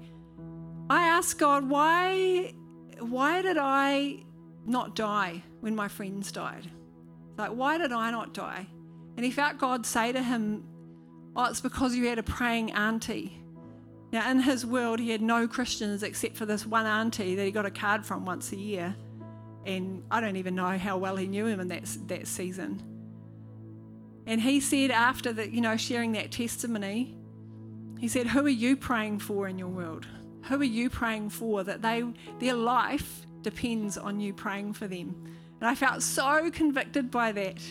I 0.90 1.08
asked 1.08 1.38
God, 1.38 1.70
why, 1.70 2.54
why 3.00 3.42
did 3.42 3.58
I 3.58 4.24
not 4.66 4.96
die 4.96 5.44
when 5.62 5.76
my 5.76 5.88
friends 5.88 6.32
died? 6.32 6.70
Like, 7.38 7.52
why 7.52 7.78
did 7.78 7.92
I 7.92 8.12
not 8.12 8.34
die? 8.34 8.68
And 9.16 9.26
he 9.26 9.32
felt 9.32 9.58
God 9.58 9.86
say 9.86 10.12
to 10.12 10.22
him, 10.22 10.64
Oh, 11.36 11.46
it's 11.46 11.62
because 11.62 11.96
you 11.96 12.08
had 12.08 12.20
a 12.20 12.24
praying 12.24 12.72
auntie. 12.74 13.42
Now, 14.12 14.30
in 14.30 14.40
his 14.40 14.66
world, 14.66 15.00
he 15.00 15.10
had 15.10 15.22
no 15.22 15.48
Christians 15.48 16.04
except 16.04 16.38
for 16.38 16.46
this 16.46 16.66
one 16.66 16.86
auntie 16.86 17.34
that 17.36 17.44
he 17.44 17.52
got 17.52 17.66
a 17.66 17.72
card 17.72 18.06
from 18.06 18.24
once 18.24 18.52
a 18.52 18.56
year 18.56 18.96
and 19.65 20.04
I 20.12 20.21
don't 20.21 20.36
even 20.36 20.56
know 20.56 20.78
how 20.78 20.97
well 20.97 21.15
he 21.15 21.28
knew 21.28 21.45
him 21.45 21.60
in 21.60 21.67
that, 21.69 21.86
that 22.08 22.28
season. 22.28 22.82
And 24.26 24.41
he 24.41 24.60
said 24.60 24.91
after 24.91 25.34
that, 25.34 25.52
you 25.52 25.62
know, 25.62 25.78
sharing 25.78 26.13
that 26.13 26.32
testimony, 26.32 27.15
he 27.99 28.08
said, 28.08 28.28
Who 28.28 28.45
are 28.45 28.49
you 28.49 28.76
praying 28.76 29.19
for 29.19 29.47
in 29.47 29.58
your 29.58 29.69
world? 29.69 30.08
Who 30.43 30.60
are 30.60 30.65
you 30.65 30.89
praying 30.89 31.30
for 31.30 31.63
that 31.63 31.82
they 31.82 32.04
their 32.39 32.54
life 32.54 33.26
depends 33.41 33.97
on 33.97 34.19
you 34.19 34.34
praying 34.34 34.73
for 34.73 34.88
them? 34.88 35.15
And 35.60 35.69
I 35.69 35.76
felt 35.76 36.02
so 36.04 36.52
convicted 36.52 37.10
by 37.10 37.32
that. 37.34 37.62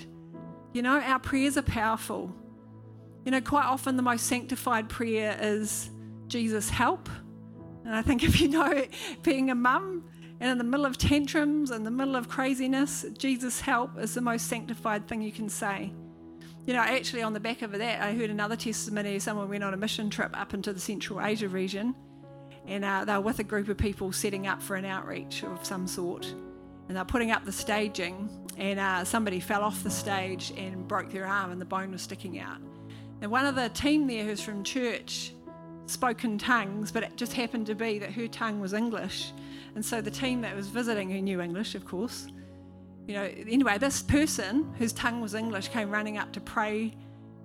You 0.72 0.81
know, 0.81 0.98
our 0.98 1.18
prayers 1.18 1.59
are 1.59 1.62
powerful. 1.62 2.35
You 3.26 3.31
know, 3.31 3.40
quite 3.40 3.66
often 3.66 3.96
the 3.96 4.02
most 4.02 4.26
sanctified 4.26 4.88
prayer 4.88 5.37
is 5.40 5.90
Jesus 6.28 6.70
help. 6.70 7.09
And 7.85 7.94
I 7.94 8.00
think 8.00 8.24
if 8.24 8.40
you 8.40 8.48
know 8.48 8.87
being 9.22 9.50
a 9.50 9.55
mum, 9.55 10.05
and 10.42 10.50
in 10.50 10.59
the 10.59 10.64
middle 10.64 10.85
of 10.85 10.98
tantrums, 10.98 11.70
in 11.70 11.85
the 11.85 11.90
middle 11.92 12.16
of 12.16 12.28
craziness, 12.28 13.07
Jesus' 13.16 13.61
help 13.61 13.96
is 13.96 14.12
the 14.12 14.20
most 14.20 14.48
sanctified 14.48 15.07
thing 15.07 15.22
you 15.22 15.31
can 15.31 15.48
say. 15.48 15.92
You 16.66 16.74
know, 16.74 16.81
actually, 16.81 17.22
on 17.22 17.33
the 17.33 17.38
back 17.38 17.62
of 17.62 17.70
that, 17.70 18.02
I 18.02 18.12
heard 18.12 18.28
another 18.28 18.57
testimony. 18.57 19.20
Someone 19.20 19.48
went 19.48 19.62
on 19.62 19.72
a 19.72 19.76
mission 19.76 20.11
trip 20.11 20.37
up 20.37 20.52
into 20.52 20.72
the 20.72 20.81
Central 20.81 21.24
Asia 21.24 21.48
region, 21.48 21.94
and 22.66 22.85
uh, 22.85 23.05
they 23.05 23.12
were 23.14 23.20
with 23.20 23.38
a 23.38 23.44
group 23.44 23.68
of 23.68 23.78
people 23.78 24.11
setting 24.11 24.48
up 24.48 24.61
for 24.61 24.74
an 24.74 24.85
outreach 24.85 25.44
of 25.44 25.64
some 25.64 25.87
sort. 25.87 26.26
And 26.88 26.96
they're 26.96 27.05
putting 27.05 27.31
up 27.31 27.44
the 27.44 27.52
staging, 27.52 28.28
and 28.59 28.81
uh, 28.81 29.05
somebody 29.05 29.38
fell 29.38 29.62
off 29.62 29.85
the 29.85 29.90
stage 29.90 30.52
and 30.57 30.88
broke 30.88 31.12
their 31.12 31.24
arm, 31.24 31.52
and 31.52 31.61
the 31.61 31.64
bone 31.64 31.92
was 31.92 32.02
sticking 32.02 32.40
out. 32.40 32.59
And 33.20 33.31
one 33.31 33.46
of 33.46 33.55
the 33.55 33.68
team 33.68 34.09
there, 34.09 34.24
who's 34.24 34.42
from 34.42 34.64
church, 34.64 35.35
spoke 35.87 36.24
in 36.24 36.37
tongues, 36.37 36.90
but 36.90 37.05
it 37.05 37.16
just 37.16 37.33
happened 37.33 37.66
to 37.66 37.76
be 37.76 38.00
that 38.00 38.11
her 38.11 38.26
tongue 38.26 38.59
was 38.59 38.72
English. 38.72 39.33
And 39.75 39.85
so 39.85 40.01
the 40.01 40.11
team 40.11 40.41
that 40.43 40.55
was 40.55 40.69
visiting, 40.69 41.11
who 41.11 41.23
knew 41.23 41.41
English, 41.41 41.75
of 41.75 41.85
course, 41.85 42.27
you 43.07 43.15
know, 43.15 43.23
anyway, 43.23 43.79
this 43.79 44.03
person 44.03 44.73
whose 44.79 44.93
tongue 44.93 45.21
was 45.21 45.35
English 45.35 45.69
came 45.69 45.91
running 45.91 46.19
up 46.19 46.33
to 46.33 46.41
pray 46.41 46.95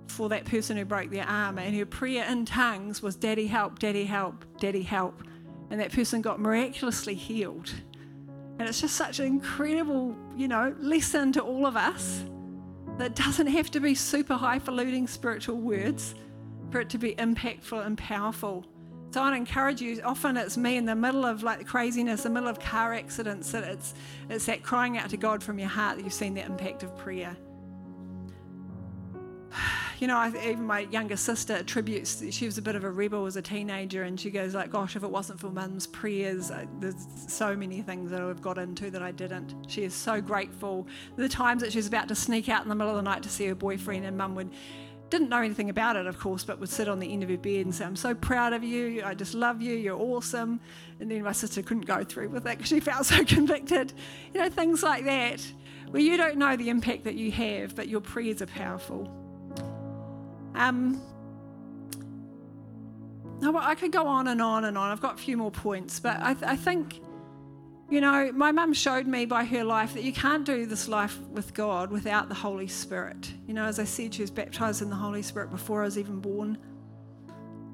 for 0.06 0.28
that 0.28 0.44
person 0.44 0.76
who 0.76 0.84
broke 0.84 1.10
their 1.10 1.26
arm. 1.26 1.58
And 1.58 1.74
her 1.76 1.86
prayer 1.86 2.24
in 2.30 2.44
tongues 2.44 3.02
was, 3.02 3.16
Daddy, 3.16 3.46
help, 3.46 3.78
Daddy, 3.78 4.04
help, 4.04 4.44
Daddy, 4.58 4.82
help. 4.82 5.22
And 5.70 5.80
that 5.80 5.92
person 5.92 6.22
got 6.22 6.40
miraculously 6.40 7.14
healed. 7.14 7.72
And 8.58 8.68
it's 8.68 8.80
just 8.80 8.96
such 8.96 9.20
an 9.20 9.26
incredible, 9.26 10.16
you 10.36 10.48
know, 10.48 10.74
lesson 10.78 11.32
to 11.32 11.42
all 11.42 11.66
of 11.66 11.76
us 11.76 12.24
that 12.98 13.14
doesn't 13.14 13.46
have 13.46 13.70
to 13.70 13.80
be 13.80 13.94
super 13.94 14.34
highfalutin 14.34 15.06
spiritual 15.06 15.56
words 15.56 16.14
for 16.70 16.80
it 16.80 16.90
to 16.90 16.98
be 16.98 17.14
impactful 17.14 17.84
and 17.86 17.96
powerful. 17.96 18.66
So 19.10 19.22
I'd 19.22 19.36
encourage 19.36 19.80
you. 19.80 20.00
Often 20.04 20.36
it's 20.36 20.56
me 20.56 20.76
in 20.76 20.84
the 20.84 20.94
middle 20.94 21.24
of 21.24 21.42
like 21.42 21.66
craziness, 21.66 22.24
the 22.24 22.30
middle 22.30 22.48
of 22.48 22.60
car 22.60 22.92
accidents, 22.92 23.50
that 23.52 23.64
it's 23.64 23.94
it's 24.28 24.46
that 24.46 24.62
crying 24.62 24.98
out 24.98 25.10
to 25.10 25.16
God 25.16 25.42
from 25.42 25.58
your 25.58 25.68
heart 25.68 25.96
that 25.96 26.04
you've 26.04 26.12
seen 26.12 26.34
the 26.34 26.44
impact 26.44 26.82
of 26.82 26.96
prayer. 26.96 27.36
You 30.00 30.06
know, 30.06 30.16
I, 30.16 30.28
even 30.48 30.64
my 30.64 30.86
younger 30.92 31.16
sister 31.16 31.54
attributes. 31.54 32.22
She 32.30 32.46
was 32.46 32.56
a 32.56 32.62
bit 32.62 32.76
of 32.76 32.84
a 32.84 32.88
rebel 32.88 33.26
as 33.26 33.34
a 33.34 33.42
teenager, 33.42 34.04
and 34.04 34.20
she 34.20 34.30
goes 34.30 34.54
like, 34.54 34.70
"Gosh, 34.70 34.94
if 34.94 35.02
it 35.02 35.10
wasn't 35.10 35.40
for 35.40 35.50
Mum's 35.50 35.88
prayers, 35.88 36.52
uh, 36.52 36.66
there's 36.78 37.04
so 37.26 37.56
many 37.56 37.82
things 37.82 38.12
that 38.12 38.20
I've 38.20 38.40
got 38.40 38.58
into 38.58 38.92
that 38.92 39.02
I 39.02 39.10
didn't." 39.10 39.56
She 39.66 39.82
is 39.82 39.94
so 39.94 40.20
grateful. 40.20 40.86
The 41.16 41.28
times 41.28 41.62
that 41.62 41.72
she's 41.72 41.88
about 41.88 42.06
to 42.08 42.14
sneak 42.14 42.48
out 42.48 42.62
in 42.62 42.68
the 42.68 42.76
middle 42.76 42.92
of 42.92 42.96
the 42.96 43.10
night 43.10 43.24
to 43.24 43.28
see 43.28 43.46
her 43.46 43.56
boyfriend, 43.56 44.04
and 44.04 44.16
Mum 44.16 44.36
would 44.36 44.52
didn't 45.10 45.28
know 45.28 45.40
anything 45.40 45.70
about 45.70 45.96
it, 45.96 46.06
of 46.06 46.18
course, 46.18 46.44
but 46.44 46.58
would 46.58 46.68
sit 46.68 46.88
on 46.88 46.98
the 46.98 47.12
end 47.12 47.22
of 47.22 47.30
her 47.30 47.36
bed 47.36 47.64
and 47.64 47.74
say, 47.74 47.84
I'm 47.84 47.96
so 47.96 48.14
proud 48.14 48.52
of 48.52 48.62
you. 48.62 49.02
I 49.04 49.14
just 49.14 49.34
love 49.34 49.62
you. 49.62 49.74
You're 49.74 49.98
awesome. 49.98 50.60
And 51.00 51.10
then 51.10 51.22
my 51.22 51.32
sister 51.32 51.62
couldn't 51.62 51.86
go 51.86 52.04
through 52.04 52.28
with 52.28 52.46
it 52.46 52.58
because 52.58 52.68
she 52.68 52.80
felt 52.80 53.06
so 53.06 53.24
convicted. 53.24 53.92
You 54.34 54.40
know, 54.40 54.50
things 54.50 54.82
like 54.82 55.04
that, 55.04 55.40
where 55.90 56.02
you 56.02 56.16
don't 56.16 56.36
know 56.36 56.56
the 56.56 56.68
impact 56.68 57.04
that 57.04 57.14
you 57.14 57.30
have, 57.32 57.74
but 57.74 57.88
your 57.88 58.00
prayers 58.00 58.42
are 58.42 58.46
powerful. 58.46 59.10
Um, 60.54 61.00
I 63.42 63.74
could 63.74 63.92
go 63.92 64.06
on 64.06 64.28
and 64.28 64.42
on 64.42 64.64
and 64.64 64.76
on. 64.76 64.90
I've 64.90 65.00
got 65.00 65.14
a 65.14 65.22
few 65.22 65.36
more 65.36 65.50
points, 65.50 66.00
but 66.00 66.16
I, 66.20 66.36
I 66.42 66.56
think, 66.56 67.00
you 67.90 68.02
know, 68.02 68.30
my 68.32 68.52
mum 68.52 68.74
showed 68.74 69.06
me 69.06 69.24
by 69.24 69.44
her 69.44 69.64
life 69.64 69.94
that 69.94 70.02
you 70.02 70.12
can't 70.12 70.44
do 70.44 70.66
this 70.66 70.88
life 70.88 71.18
with 71.30 71.54
God 71.54 71.90
without 71.90 72.28
the 72.28 72.34
Holy 72.34 72.66
Spirit. 72.66 73.32
You 73.46 73.54
know, 73.54 73.64
as 73.64 73.78
I 73.78 73.84
said, 73.84 74.12
she 74.12 74.20
was 74.20 74.30
baptized 74.30 74.82
in 74.82 74.90
the 74.90 74.96
Holy 74.96 75.22
Spirit 75.22 75.50
before 75.50 75.82
I 75.82 75.84
was 75.86 75.96
even 75.96 76.20
born. 76.20 76.58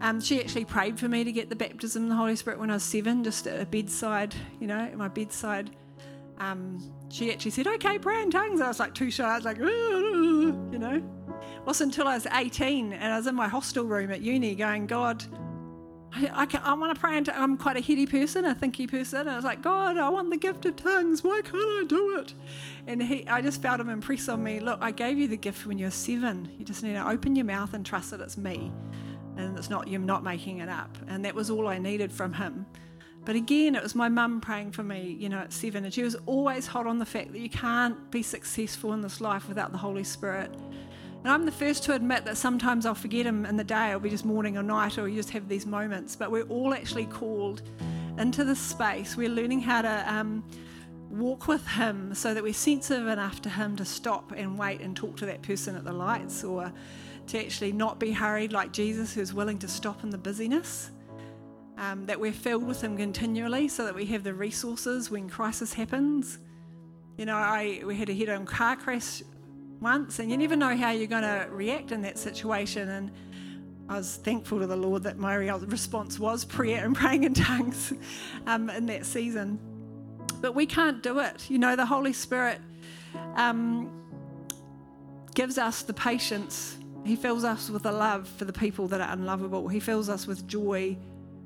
Um, 0.00 0.20
she 0.20 0.40
actually 0.40 0.66
prayed 0.66 1.00
for 1.00 1.08
me 1.08 1.24
to 1.24 1.32
get 1.32 1.48
the 1.48 1.56
baptism 1.56 2.04
in 2.04 2.08
the 2.08 2.14
Holy 2.14 2.36
Spirit 2.36 2.60
when 2.60 2.70
I 2.70 2.74
was 2.74 2.84
seven, 2.84 3.24
just 3.24 3.46
at 3.48 3.60
a 3.60 3.66
bedside, 3.66 4.34
you 4.60 4.68
know, 4.68 4.78
at 4.78 4.96
my 4.96 5.08
bedside. 5.08 5.70
Um, 6.38 6.78
she 7.08 7.32
actually 7.32 7.52
said, 7.52 7.66
"Okay, 7.66 7.98
pray 7.98 8.22
in 8.22 8.30
tongues." 8.30 8.60
I 8.60 8.68
was 8.68 8.78
like 8.78 8.94
too 8.94 9.10
shy. 9.10 9.24
I 9.24 9.36
was 9.36 9.44
like, 9.44 9.58
you 9.58 10.78
know. 10.78 11.02
It 11.56 11.66
wasn't 11.66 11.92
until 11.92 12.08
I 12.08 12.14
was 12.14 12.26
18 12.26 12.92
and 12.92 13.12
I 13.12 13.16
was 13.16 13.26
in 13.26 13.34
my 13.34 13.48
hostel 13.48 13.84
room 13.84 14.10
at 14.10 14.20
uni, 14.20 14.54
going, 14.54 14.86
"God, 14.86 15.24
I, 16.14 16.46
I, 16.52 16.70
I 16.70 16.74
want 16.74 16.94
to 16.94 17.00
pray. 17.00 17.16
And 17.16 17.28
I'm 17.30 17.56
quite 17.56 17.76
a 17.76 17.80
heady 17.80 18.06
person, 18.06 18.44
a 18.44 18.54
thinky 18.54 18.88
person. 18.88 19.20
And 19.20 19.30
I 19.30 19.36
was 19.36 19.44
like, 19.44 19.62
God, 19.62 19.96
I 19.98 20.08
want 20.08 20.30
the 20.30 20.36
gift 20.36 20.64
of 20.66 20.76
tongues. 20.76 21.24
Why 21.24 21.40
can't 21.42 21.56
I 21.56 21.84
do 21.88 22.18
it? 22.18 22.34
And 22.86 23.02
he, 23.02 23.26
I 23.26 23.40
just 23.42 23.60
felt 23.60 23.80
him 23.80 23.88
impress 23.88 24.28
on 24.28 24.42
me. 24.42 24.60
Look, 24.60 24.78
I 24.80 24.90
gave 24.90 25.18
you 25.18 25.26
the 25.26 25.36
gift 25.36 25.66
when 25.66 25.78
you 25.78 25.86
were 25.86 25.90
seven. 25.90 26.50
You 26.58 26.64
just 26.64 26.82
need 26.82 26.92
to 26.94 27.08
open 27.08 27.34
your 27.34 27.46
mouth 27.46 27.74
and 27.74 27.84
trust 27.84 28.12
that 28.12 28.20
it's 28.20 28.36
me, 28.36 28.72
and 29.36 29.58
it's 29.58 29.70
not 29.70 29.88
you're 29.88 30.00
not 30.00 30.22
making 30.22 30.58
it 30.58 30.68
up. 30.68 30.96
And 31.08 31.24
that 31.24 31.34
was 31.34 31.50
all 31.50 31.66
I 31.66 31.78
needed 31.78 32.12
from 32.12 32.32
him. 32.32 32.66
But 33.24 33.36
again, 33.36 33.74
it 33.74 33.82
was 33.82 33.94
my 33.94 34.10
mum 34.10 34.42
praying 34.42 34.72
for 34.72 34.82
me, 34.82 35.16
you 35.18 35.30
know, 35.30 35.38
at 35.38 35.52
seven, 35.52 35.84
and 35.84 35.94
she 35.94 36.02
was 36.02 36.14
always 36.26 36.66
hot 36.66 36.86
on 36.86 36.98
the 36.98 37.06
fact 37.06 37.32
that 37.32 37.38
you 37.38 37.48
can't 37.48 38.10
be 38.10 38.22
successful 38.22 38.92
in 38.92 39.00
this 39.00 39.20
life 39.20 39.48
without 39.48 39.72
the 39.72 39.78
Holy 39.78 40.04
Spirit. 40.04 40.54
And 41.24 41.32
I'm 41.32 41.46
the 41.46 41.52
first 41.52 41.84
to 41.84 41.94
admit 41.94 42.26
that 42.26 42.36
sometimes 42.36 42.84
I'll 42.84 42.94
forget 42.94 43.24
him 43.24 43.46
in 43.46 43.56
the 43.56 43.64
day, 43.64 43.88
it'll 43.88 44.00
be 44.00 44.10
just 44.10 44.26
morning 44.26 44.58
or 44.58 44.62
night, 44.62 44.98
or 44.98 45.08
you 45.08 45.16
just 45.16 45.30
have 45.30 45.48
these 45.48 45.64
moments. 45.64 46.14
But 46.16 46.30
we're 46.30 46.44
all 46.44 46.74
actually 46.74 47.06
called 47.06 47.62
into 48.18 48.44
this 48.44 48.60
space. 48.60 49.16
We're 49.16 49.30
learning 49.30 49.60
how 49.60 49.80
to 49.80 50.04
um, 50.14 50.44
walk 51.08 51.48
with 51.48 51.66
him 51.66 52.14
so 52.14 52.34
that 52.34 52.42
we're 52.42 52.52
sensitive 52.52 53.06
enough 53.06 53.40
to 53.40 53.48
him 53.48 53.74
to 53.76 53.86
stop 53.86 54.32
and 54.36 54.58
wait 54.58 54.82
and 54.82 54.94
talk 54.94 55.16
to 55.16 55.26
that 55.26 55.40
person 55.40 55.76
at 55.76 55.84
the 55.84 55.94
lights, 55.94 56.44
or 56.44 56.70
to 57.28 57.40
actually 57.40 57.72
not 57.72 57.98
be 57.98 58.12
hurried 58.12 58.52
like 58.52 58.70
Jesus, 58.70 59.14
who's 59.14 59.32
willing 59.32 59.58
to 59.60 59.68
stop 59.68 60.04
in 60.04 60.10
the 60.10 60.18
busyness. 60.18 60.90
Um, 61.78 62.04
that 62.04 62.20
we're 62.20 62.32
filled 62.32 62.64
with 62.64 62.82
Him 62.82 62.98
continually 62.98 63.66
so 63.66 63.84
that 63.86 63.94
we 63.94 64.04
have 64.06 64.22
the 64.22 64.34
resources 64.34 65.10
when 65.10 65.28
crisis 65.30 65.72
happens. 65.72 66.38
You 67.16 67.24
know, 67.24 67.34
I 67.34 67.82
we 67.84 67.96
had 67.96 68.10
a 68.10 68.14
head-on 68.14 68.44
car 68.44 68.76
crash 68.76 69.22
once, 69.80 70.18
and 70.18 70.30
you 70.30 70.36
never 70.36 70.56
know 70.56 70.76
how 70.76 70.90
you're 70.90 71.06
going 71.06 71.22
to 71.22 71.46
react 71.50 71.92
in 71.92 72.02
that 72.02 72.18
situation. 72.18 72.88
And 72.88 73.10
I 73.88 73.98
was 73.98 74.16
thankful 74.16 74.60
to 74.60 74.66
the 74.66 74.76
Lord 74.76 75.02
that 75.02 75.18
my 75.18 75.34
response 75.34 76.18
was 76.18 76.44
prayer 76.44 76.84
and 76.84 76.96
praying 76.96 77.24
in 77.24 77.34
tongues 77.34 77.92
um, 78.46 78.70
in 78.70 78.86
that 78.86 79.04
season. 79.04 79.58
But 80.40 80.54
we 80.54 80.66
can't 80.66 81.02
do 81.02 81.18
it. 81.20 81.50
You 81.50 81.58
know, 81.58 81.76
the 81.76 81.86
Holy 81.86 82.12
Spirit 82.12 82.60
um, 83.36 83.90
gives 85.34 85.58
us 85.58 85.82
the 85.82 85.94
patience. 85.94 86.78
He 87.04 87.16
fills 87.16 87.44
us 87.44 87.68
with 87.68 87.84
a 87.86 87.92
love 87.92 88.28
for 88.28 88.44
the 88.44 88.52
people 88.52 88.88
that 88.88 89.00
are 89.00 89.12
unlovable. 89.12 89.68
He 89.68 89.80
fills 89.80 90.08
us 90.08 90.26
with 90.26 90.46
joy, 90.46 90.96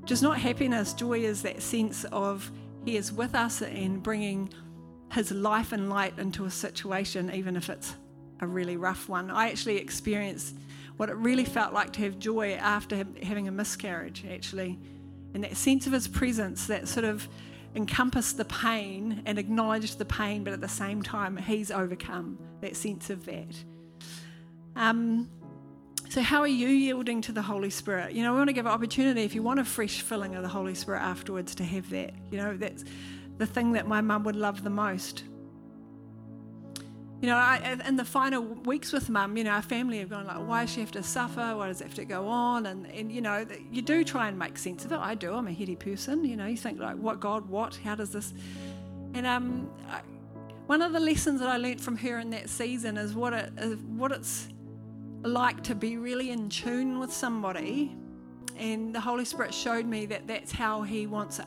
just 0.05 0.23
not 0.23 0.39
happiness. 0.39 0.93
Joy 0.93 1.21
is 1.21 1.43
that 1.43 1.61
sense 1.61 2.05
of 2.05 2.51
He 2.85 2.97
is 2.97 3.13
with 3.13 3.35
us 3.35 3.63
and 3.63 4.03
bringing 4.03 4.51
His 5.13 5.33
life 5.33 5.73
and 5.73 5.91
light 5.91 6.17
into 6.19 6.45
a 6.45 6.51
situation, 6.51 7.33
even 7.35 7.57
if 7.57 7.69
it's 7.69 7.97
a 8.41 8.47
really 8.47 8.77
rough 8.77 9.09
one. 9.09 9.31
I 9.31 9.51
actually 9.51 9.79
experienced 9.79 10.57
what 10.97 11.09
it 11.09 11.17
really 11.17 11.45
felt 11.45 11.73
like 11.73 11.93
to 11.95 12.03
have 12.03 12.19
joy 12.19 12.55
after 12.55 13.05
having 13.23 13.49
a 13.49 13.53
miscarriage, 13.53 14.25
actually. 14.31 14.79
And 15.35 15.45
that 15.45 15.57
sense 15.57 15.87
of 15.87 15.93
his 15.93 16.09
presence 16.09 16.67
that 16.67 16.89
sort 16.89 17.05
of 17.05 17.29
encompassed 17.75 18.37
the 18.37 18.45
pain 18.45 19.23
and 19.27 19.39
acknowledged 19.39 19.99
the 19.99 20.05
pain, 20.05 20.43
but 20.43 20.53
at 20.53 20.61
the 20.61 20.69
same 20.69 21.03
time, 21.03 21.37
he's 21.37 21.71
overcome 21.71 22.39
that 22.61 22.77
sense 22.77 23.11
of 23.11 23.25
that. 23.27 23.55
Um, 24.75 25.29
so, 26.09 26.23
how 26.23 26.41
are 26.41 26.49
you 26.49 26.69
yielding 26.69 27.21
to 27.23 27.33
the 27.33 27.43
Holy 27.43 27.71
Spirit? 27.71 28.13
You 28.15 28.23
know, 28.23 28.33
we 28.33 28.39
want 28.39 28.49
to 28.49 28.55
give 28.55 28.67
an 28.67 28.73
opportunity 28.73 29.23
if 29.23 29.35
you 29.35 29.43
want 29.43 29.61
a 29.61 29.65
fresh 29.65 30.01
filling 30.01 30.35
of 30.35 30.43
the 30.43 30.49
Holy 30.49 30.75
Spirit 30.75 31.03
afterwards 31.03 31.55
to 31.57 31.65
have 31.65 31.91
that. 31.91 32.15
You 32.31 32.39
know, 32.39 32.57
that's 32.57 32.85
the 33.37 33.47
thing 33.47 33.73
that 33.73 33.87
my 33.87 34.01
mum 34.01 34.25
would 34.25 34.37
love 34.37 34.65
the 34.65 34.71
most. 34.71 35.25
You 37.21 37.27
know, 37.27 37.37
I, 37.37 37.77
in 37.87 37.97
the 37.97 38.05
final 38.05 38.43
weeks 38.43 38.93
with 38.93 39.11
mum, 39.11 39.37
you 39.37 39.43
know, 39.43 39.51
our 39.51 39.63
family 39.63 39.99
have 39.99 40.11
gone 40.11 40.27
like, 40.27 40.39
why 40.39 40.65
does 40.65 40.73
she 40.73 40.81
have 40.81 40.93
to 40.93 41.03
suffer? 41.03 41.57
Why 41.57 41.67
does 41.67 41.81
it 41.81 41.85
have 41.85 41.95
to 41.95 42.05
go 42.05 42.29
on? 42.29 42.67
And, 42.67 42.87
and, 42.87 43.11
you 43.11 43.21
know, 43.21 43.45
you 43.73 43.83
do 43.83 44.05
try 44.05 44.29
and 44.29 44.39
make 44.39 44.57
sense 44.57 44.85
of 44.85 44.93
it. 44.93 44.99
I 44.99 45.17
do. 45.17 45.35
I'm 45.35 45.49
a 45.49 45.53
heady 45.53 45.75
person. 45.75 46.25
You 46.25 46.37
know, 46.37 46.47
you 46.47 46.57
think 46.57 46.79
like, 46.79 46.97
what 46.97 47.19
God, 47.19 47.49
what? 47.49 47.75
How 47.83 47.97
does 47.97 48.11
this? 48.11 48.33
And 49.15 49.27
um, 49.27 49.69
I, 49.89 50.03
one 50.69 50.81
of 50.81 50.93
the 50.93 51.01
lessons 51.01 51.41
that 51.41 51.49
I 51.49 51.57
learnt 51.57 51.81
from 51.81 51.97
her 51.97 52.21
in 52.21 52.31
that 52.31 52.49
season 52.49 52.97
is 52.97 53.15
what 53.15 53.33
it 53.33 53.53
is, 53.59 53.79
what 53.83 54.13
it's 54.13 54.49
like 55.23 55.65
to 55.65 55.75
be 55.75 55.97
really 55.97 56.31
in 56.31 56.49
tune 56.49 57.01
with 57.01 57.13
somebody. 57.13 57.97
And 58.57 58.95
the 58.95 59.01
Holy 59.01 59.25
Spirit 59.25 59.53
showed 59.53 59.87
me 59.87 60.07
that 60.07 60.29
that's 60.29 60.53
how 60.53 60.83
He 60.83 61.09
wants 61.09 61.41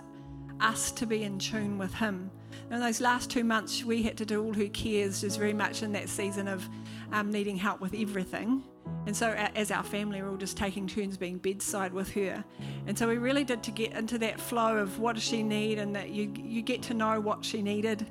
us 0.60 0.92
to 0.92 1.06
be 1.06 1.24
in 1.24 1.40
tune 1.40 1.78
with 1.78 1.94
Him 1.94 2.30
in 2.70 2.80
those 2.80 3.02
last 3.02 3.30
two 3.30 3.44
months, 3.44 3.84
we 3.84 4.04
had 4.04 4.18
to 4.18 4.26
do 4.26 4.44
All 4.44 4.54
Who 4.54 4.70
Cares, 4.70 5.22
just 5.22 5.38
very 5.38 5.54
much 5.54 5.84
in 5.84 5.92
that 5.94 6.10
season 6.10 6.48
of 6.48 6.68
um, 7.12 7.32
needing 7.32 7.58
help 7.58 7.82
with 7.82 7.94
everything. 7.94 8.64
And 9.06 9.16
so, 9.16 9.32
as 9.56 9.72
our 9.72 9.84
family, 9.84 10.22
we 10.22 10.28
are 10.28 10.30
all 10.30 10.38
just 10.38 10.58
taking 10.58 10.88
turns 10.88 11.18
being 11.18 11.38
bedside 11.38 11.94
with 11.94 12.12
her. 12.14 12.44
And 12.88 12.98
so, 12.98 13.08
we 13.08 13.18
really 13.18 13.44
did 13.44 13.64
to 13.64 13.72
get 13.72 13.94
into 13.94 14.18
that 14.20 14.40
flow 14.40 14.78
of 14.78 15.00
what 15.00 15.16
does 15.16 15.24
she 15.24 15.44
need, 15.44 15.80
and 15.80 15.96
that 15.96 16.10
you 16.10 16.32
you 16.38 16.62
get 16.62 16.82
to 16.84 16.94
know 16.94 17.20
what 17.20 17.44
she 17.44 17.62
needed. 17.62 18.08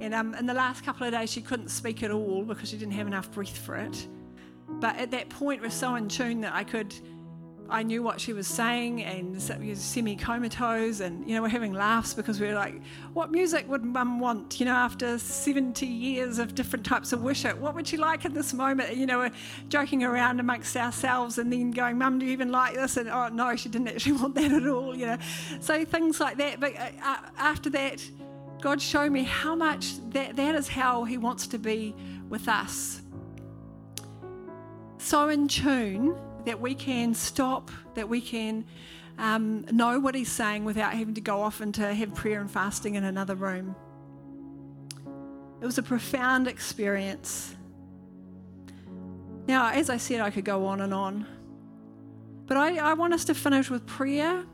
And 0.00 0.14
um, 0.14 0.34
in 0.34 0.46
the 0.46 0.54
last 0.54 0.84
couple 0.84 1.06
of 1.06 1.12
days, 1.12 1.30
she 1.30 1.40
couldn't 1.40 1.68
speak 1.68 2.02
at 2.02 2.10
all 2.10 2.44
because 2.44 2.70
she 2.70 2.76
didn't 2.76 2.94
have 2.94 3.06
enough 3.06 3.30
breath 3.32 3.56
for 3.56 3.76
it. 3.76 4.06
But 4.68 4.96
at 4.96 5.10
that 5.10 5.28
point, 5.28 5.60
we're 5.62 5.70
so 5.70 5.94
in 5.96 6.08
tune 6.08 6.40
that 6.42 6.54
I 6.54 6.62
could 6.62 6.94
I 7.70 7.82
knew 7.82 8.02
what 8.02 8.18
she 8.18 8.32
was 8.32 8.46
saying 8.46 9.02
and 9.02 9.32
we 9.60 9.68
were 9.68 9.74
semi 9.74 10.16
comatose, 10.16 11.00
and 11.00 11.28
you 11.28 11.34
know, 11.34 11.42
we're 11.42 11.48
having 11.48 11.74
laughs 11.74 12.14
because 12.14 12.40
we're 12.40 12.54
like, 12.54 12.80
what 13.12 13.30
music 13.30 13.68
would 13.68 13.84
mum 13.84 14.20
want? 14.20 14.58
You 14.58 14.66
know, 14.66 14.74
after 14.74 15.18
70 15.18 15.86
years 15.86 16.38
of 16.38 16.54
different 16.54 16.86
types 16.86 17.12
of 17.12 17.22
worship, 17.22 17.58
what 17.58 17.74
would 17.74 17.86
she 17.86 17.98
like 17.98 18.24
in 18.24 18.32
this 18.32 18.54
moment? 18.54 18.96
You 18.96 19.04
know, 19.04 19.18
we're 19.18 19.32
joking 19.68 20.02
around 20.02 20.40
amongst 20.40 20.76
ourselves 20.76 21.36
and 21.36 21.52
then 21.52 21.70
going, 21.70 21.98
Mum, 21.98 22.18
do 22.18 22.26
you 22.26 22.32
even 22.32 22.50
like 22.50 22.74
this? 22.74 22.96
And 22.96 23.08
oh, 23.08 23.28
no, 23.28 23.54
she 23.54 23.68
didn't 23.68 23.88
actually 23.88 24.12
want 24.20 24.34
that 24.36 24.50
at 24.50 24.66
all, 24.66 24.96
you 24.96 25.06
know. 25.06 25.18
So 25.60 25.84
things 25.84 26.20
like 26.20 26.38
that. 26.38 26.60
But 26.60 26.74
uh 26.76 27.18
after 27.36 27.68
that, 27.70 28.02
God 28.62 28.80
showed 28.80 29.12
me 29.12 29.24
how 29.24 29.54
much 29.54 29.96
that, 30.10 30.36
that 30.36 30.54
is 30.54 30.68
how 30.68 31.04
He 31.04 31.18
wants 31.18 31.46
to 31.48 31.58
be 31.58 31.94
with 32.30 32.48
us. 32.48 33.02
So 34.96 35.28
in 35.28 35.48
tune 35.48 36.16
that 36.44 36.60
we 36.60 36.74
can 36.74 37.14
stop, 37.14 37.70
that 37.94 38.08
we 38.08 38.20
can 38.20 38.64
um, 39.18 39.64
know 39.72 39.98
what 39.98 40.14
He's 40.14 40.30
saying 40.30 40.64
without 40.64 40.92
having 40.92 41.14
to 41.14 41.20
go 41.20 41.42
off 41.42 41.60
and 41.60 41.74
to 41.74 41.94
have 41.94 42.14
prayer 42.14 42.40
and 42.40 42.50
fasting 42.50 42.94
in 42.94 43.04
another 43.04 43.34
room. 43.34 43.74
It 45.60 45.66
was 45.66 45.78
a 45.78 45.82
profound 45.82 46.46
experience. 46.46 47.54
Now, 49.46 49.70
as 49.70 49.90
I 49.90 49.96
said, 49.96 50.20
I 50.20 50.30
could 50.30 50.44
go 50.44 50.66
on 50.66 50.80
and 50.80 50.94
on, 50.94 51.26
but 52.46 52.56
I, 52.56 52.76
I 52.76 52.94
want 52.94 53.12
us 53.12 53.24
to 53.26 53.34
finish 53.34 53.70
with 53.70 53.86
prayer. 53.86 54.44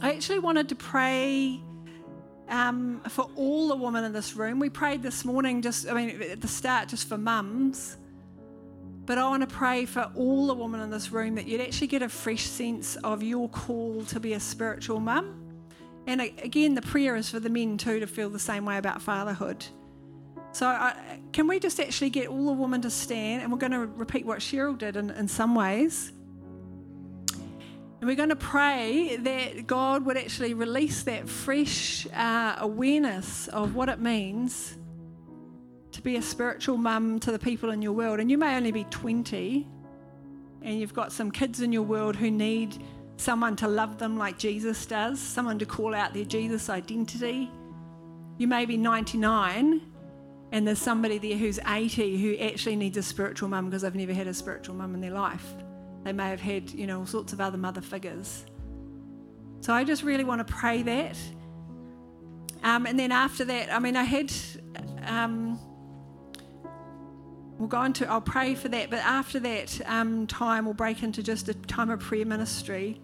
I 0.00 0.12
actually 0.12 0.40
wanted 0.40 0.68
to 0.70 0.74
pray 0.74 1.60
um, 2.48 3.00
for 3.08 3.30
all 3.36 3.68
the 3.68 3.76
women 3.76 4.04
in 4.04 4.12
this 4.12 4.34
room. 4.34 4.58
We 4.58 4.70
prayed 4.70 5.02
this 5.02 5.24
morning, 5.24 5.62
just, 5.62 5.88
I 5.88 5.94
mean, 5.94 6.20
at 6.22 6.40
the 6.40 6.48
start, 6.48 6.88
just 6.88 7.08
for 7.08 7.18
mums. 7.18 7.96
But 9.04 9.18
I 9.18 9.28
want 9.28 9.48
to 9.48 9.52
pray 9.52 9.84
for 9.84 10.10
all 10.14 10.46
the 10.46 10.54
women 10.54 10.80
in 10.80 10.90
this 10.90 11.10
room 11.10 11.34
that 11.34 11.46
you'd 11.46 11.60
actually 11.60 11.88
get 11.88 12.02
a 12.02 12.08
fresh 12.08 12.44
sense 12.44 12.96
of 12.96 13.22
your 13.22 13.48
call 13.48 14.04
to 14.04 14.20
be 14.20 14.34
a 14.34 14.40
spiritual 14.40 15.00
mum. 15.00 15.38
And 16.06 16.20
again, 16.20 16.74
the 16.74 16.82
prayer 16.82 17.16
is 17.16 17.30
for 17.30 17.40
the 17.40 17.50
men 17.50 17.78
too 17.78 18.00
to 18.00 18.06
feel 18.06 18.30
the 18.30 18.38
same 18.38 18.64
way 18.64 18.78
about 18.78 19.02
fatherhood. 19.02 19.64
So, 20.52 20.68
uh, 20.68 20.94
can 21.32 21.48
we 21.48 21.58
just 21.58 21.80
actually 21.80 22.10
get 22.10 22.28
all 22.28 22.46
the 22.46 22.52
women 22.52 22.82
to 22.82 22.90
stand? 22.90 23.42
And 23.42 23.50
we're 23.50 23.58
going 23.58 23.72
to 23.72 23.86
repeat 23.86 24.26
what 24.26 24.40
Cheryl 24.40 24.76
did 24.76 24.96
in, 24.96 25.10
in 25.10 25.26
some 25.26 25.54
ways. 25.54 26.12
And 27.32 28.08
we're 28.08 28.16
going 28.16 28.28
to 28.28 28.36
pray 28.36 29.16
that 29.16 29.66
God 29.66 30.04
would 30.04 30.16
actually 30.16 30.54
release 30.54 31.04
that 31.04 31.28
fresh 31.28 32.06
uh, 32.08 32.56
awareness 32.58 33.48
of 33.48 33.74
what 33.74 33.88
it 33.88 34.00
means 34.00 34.76
be 36.02 36.16
a 36.16 36.22
spiritual 36.22 36.76
mum 36.76 37.20
to 37.20 37.30
the 37.30 37.38
people 37.38 37.70
in 37.70 37.82
your 37.82 37.92
world. 37.92 38.20
And 38.20 38.30
you 38.30 38.38
may 38.38 38.56
only 38.56 38.72
be 38.72 38.84
20 38.84 39.66
and 40.62 40.78
you've 40.78 40.94
got 40.94 41.12
some 41.12 41.30
kids 41.30 41.60
in 41.60 41.72
your 41.72 41.82
world 41.82 42.16
who 42.16 42.30
need 42.30 42.82
someone 43.16 43.56
to 43.56 43.68
love 43.68 43.98
them 43.98 44.16
like 44.16 44.38
Jesus 44.38 44.84
does, 44.86 45.20
someone 45.20 45.58
to 45.58 45.66
call 45.66 45.94
out 45.94 46.12
their 46.14 46.24
Jesus 46.24 46.68
identity. 46.68 47.50
You 48.38 48.48
may 48.48 48.64
be 48.64 48.76
99 48.76 49.80
and 50.50 50.66
there's 50.66 50.78
somebody 50.78 51.18
there 51.18 51.36
who's 51.36 51.58
80 51.66 52.20
who 52.20 52.36
actually 52.44 52.76
needs 52.76 52.96
a 52.96 53.02
spiritual 53.02 53.48
mum 53.48 53.66
because 53.66 53.82
they've 53.82 53.94
never 53.94 54.12
had 54.12 54.26
a 54.26 54.34
spiritual 54.34 54.74
mum 54.74 54.94
in 54.94 55.00
their 55.00 55.12
life. 55.12 55.54
They 56.04 56.12
may 56.12 56.30
have 56.30 56.40
had, 56.40 56.70
you 56.70 56.86
know, 56.86 57.00
all 57.00 57.06
sorts 57.06 57.32
of 57.32 57.40
other 57.40 57.58
mother 57.58 57.80
figures. 57.80 58.44
So 59.60 59.72
I 59.72 59.84
just 59.84 60.02
really 60.02 60.24
want 60.24 60.46
to 60.46 60.52
pray 60.52 60.82
that. 60.82 61.16
Um, 62.64 62.86
and 62.86 62.98
then 62.98 63.12
after 63.12 63.44
that, 63.44 63.72
I 63.72 63.78
mean, 63.78 63.96
I 63.96 64.04
had. 64.04 64.32
Um, 65.06 65.58
we'll 67.62 67.68
go 67.68 67.84
into, 67.84 68.10
I'll 68.10 68.20
pray 68.20 68.56
for 68.56 68.68
that, 68.70 68.90
but 68.90 68.98
after 68.98 69.38
that 69.38 69.80
um, 69.86 70.26
time, 70.26 70.64
we'll 70.64 70.74
break 70.74 71.04
into 71.04 71.22
just 71.22 71.48
a 71.48 71.54
time 71.54 71.90
of 71.90 72.00
prayer 72.00 72.26
ministry. 72.26 73.00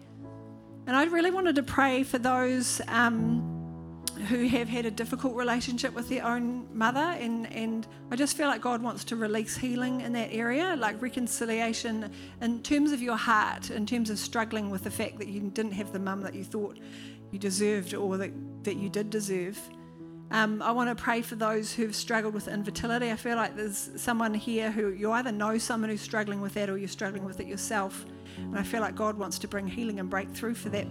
And 0.88 0.96
I 0.96 1.04
really 1.04 1.30
wanted 1.30 1.54
to 1.54 1.62
pray 1.62 2.02
for 2.02 2.18
those 2.18 2.80
um, 2.88 4.04
who 4.28 4.48
have 4.48 4.68
had 4.68 4.84
a 4.84 4.90
difficult 4.90 5.36
relationship 5.36 5.94
with 5.94 6.08
their 6.08 6.26
own 6.26 6.66
mother. 6.76 6.98
And, 6.98 7.46
and 7.52 7.86
I 8.10 8.16
just 8.16 8.36
feel 8.36 8.48
like 8.48 8.60
God 8.60 8.82
wants 8.82 9.04
to 9.04 9.16
release 9.16 9.56
healing 9.56 10.00
in 10.00 10.12
that 10.14 10.30
area, 10.32 10.74
like 10.76 11.00
reconciliation 11.00 12.10
in 12.40 12.60
terms 12.62 12.90
of 12.90 13.00
your 13.00 13.16
heart, 13.16 13.70
in 13.70 13.86
terms 13.86 14.10
of 14.10 14.18
struggling 14.18 14.70
with 14.70 14.82
the 14.82 14.90
fact 14.90 15.18
that 15.18 15.28
you 15.28 15.38
didn't 15.38 15.72
have 15.72 15.92
the 15.92 16.00
mum 16.00 16.22
that 16.22 16.34
you 16.34 16.42
thought 16.42 16.80
you 17.30 17.38
deserved 17.38 17.94
or 17.94 18.16
that, 18.16 18.32
that 18.64 18.74
you 18.74 18.88
did 18.88 19.08
deserve. 19.08 19.56
Um, 20.30 20.60
I 20.60 20.72
want 20.72 20.96
to 20.96 21.02
pray 21.02 21.22
for 21.22 21.36
those 21.36 21.72
who've 21.72 21.94
struggled 21.94 22.34
with 22.34 22.48
infertility. 22.48 23.10
I 23.10 23.16
feel 23.16 23.36
like 23.36 23.56
there's 23.56 23.90
someone 23.96 24.34
here 24.34 24.70
who 24.70 24.90
you 24.90 25.10
either 25.12 25.32
know 25.32 25.56
someone 25.56 25.88
who's 25.88 26.02
struggling 26.02 26.42
with 26.42 26.54
that 26.54 26.68
or 26.68 26.76
you're 26.76 26.86
struggling 26.86 27.24
with 27.24 27.40
it 27.40 27.46
yourself. 27.46 28.04
And 28.36 28.58
I 28.58 28.62
feel 28.62 28.80
like 28.80 28.94
God 28.94 29.16
wants 29.16 29.38
to 29.40 29.48
bring 29.48 29.66
healing 29.66 30.00
and 30.00 30.10
breakthrough 30.10 30.54
for 30.54 30.68
that 30.68 30.86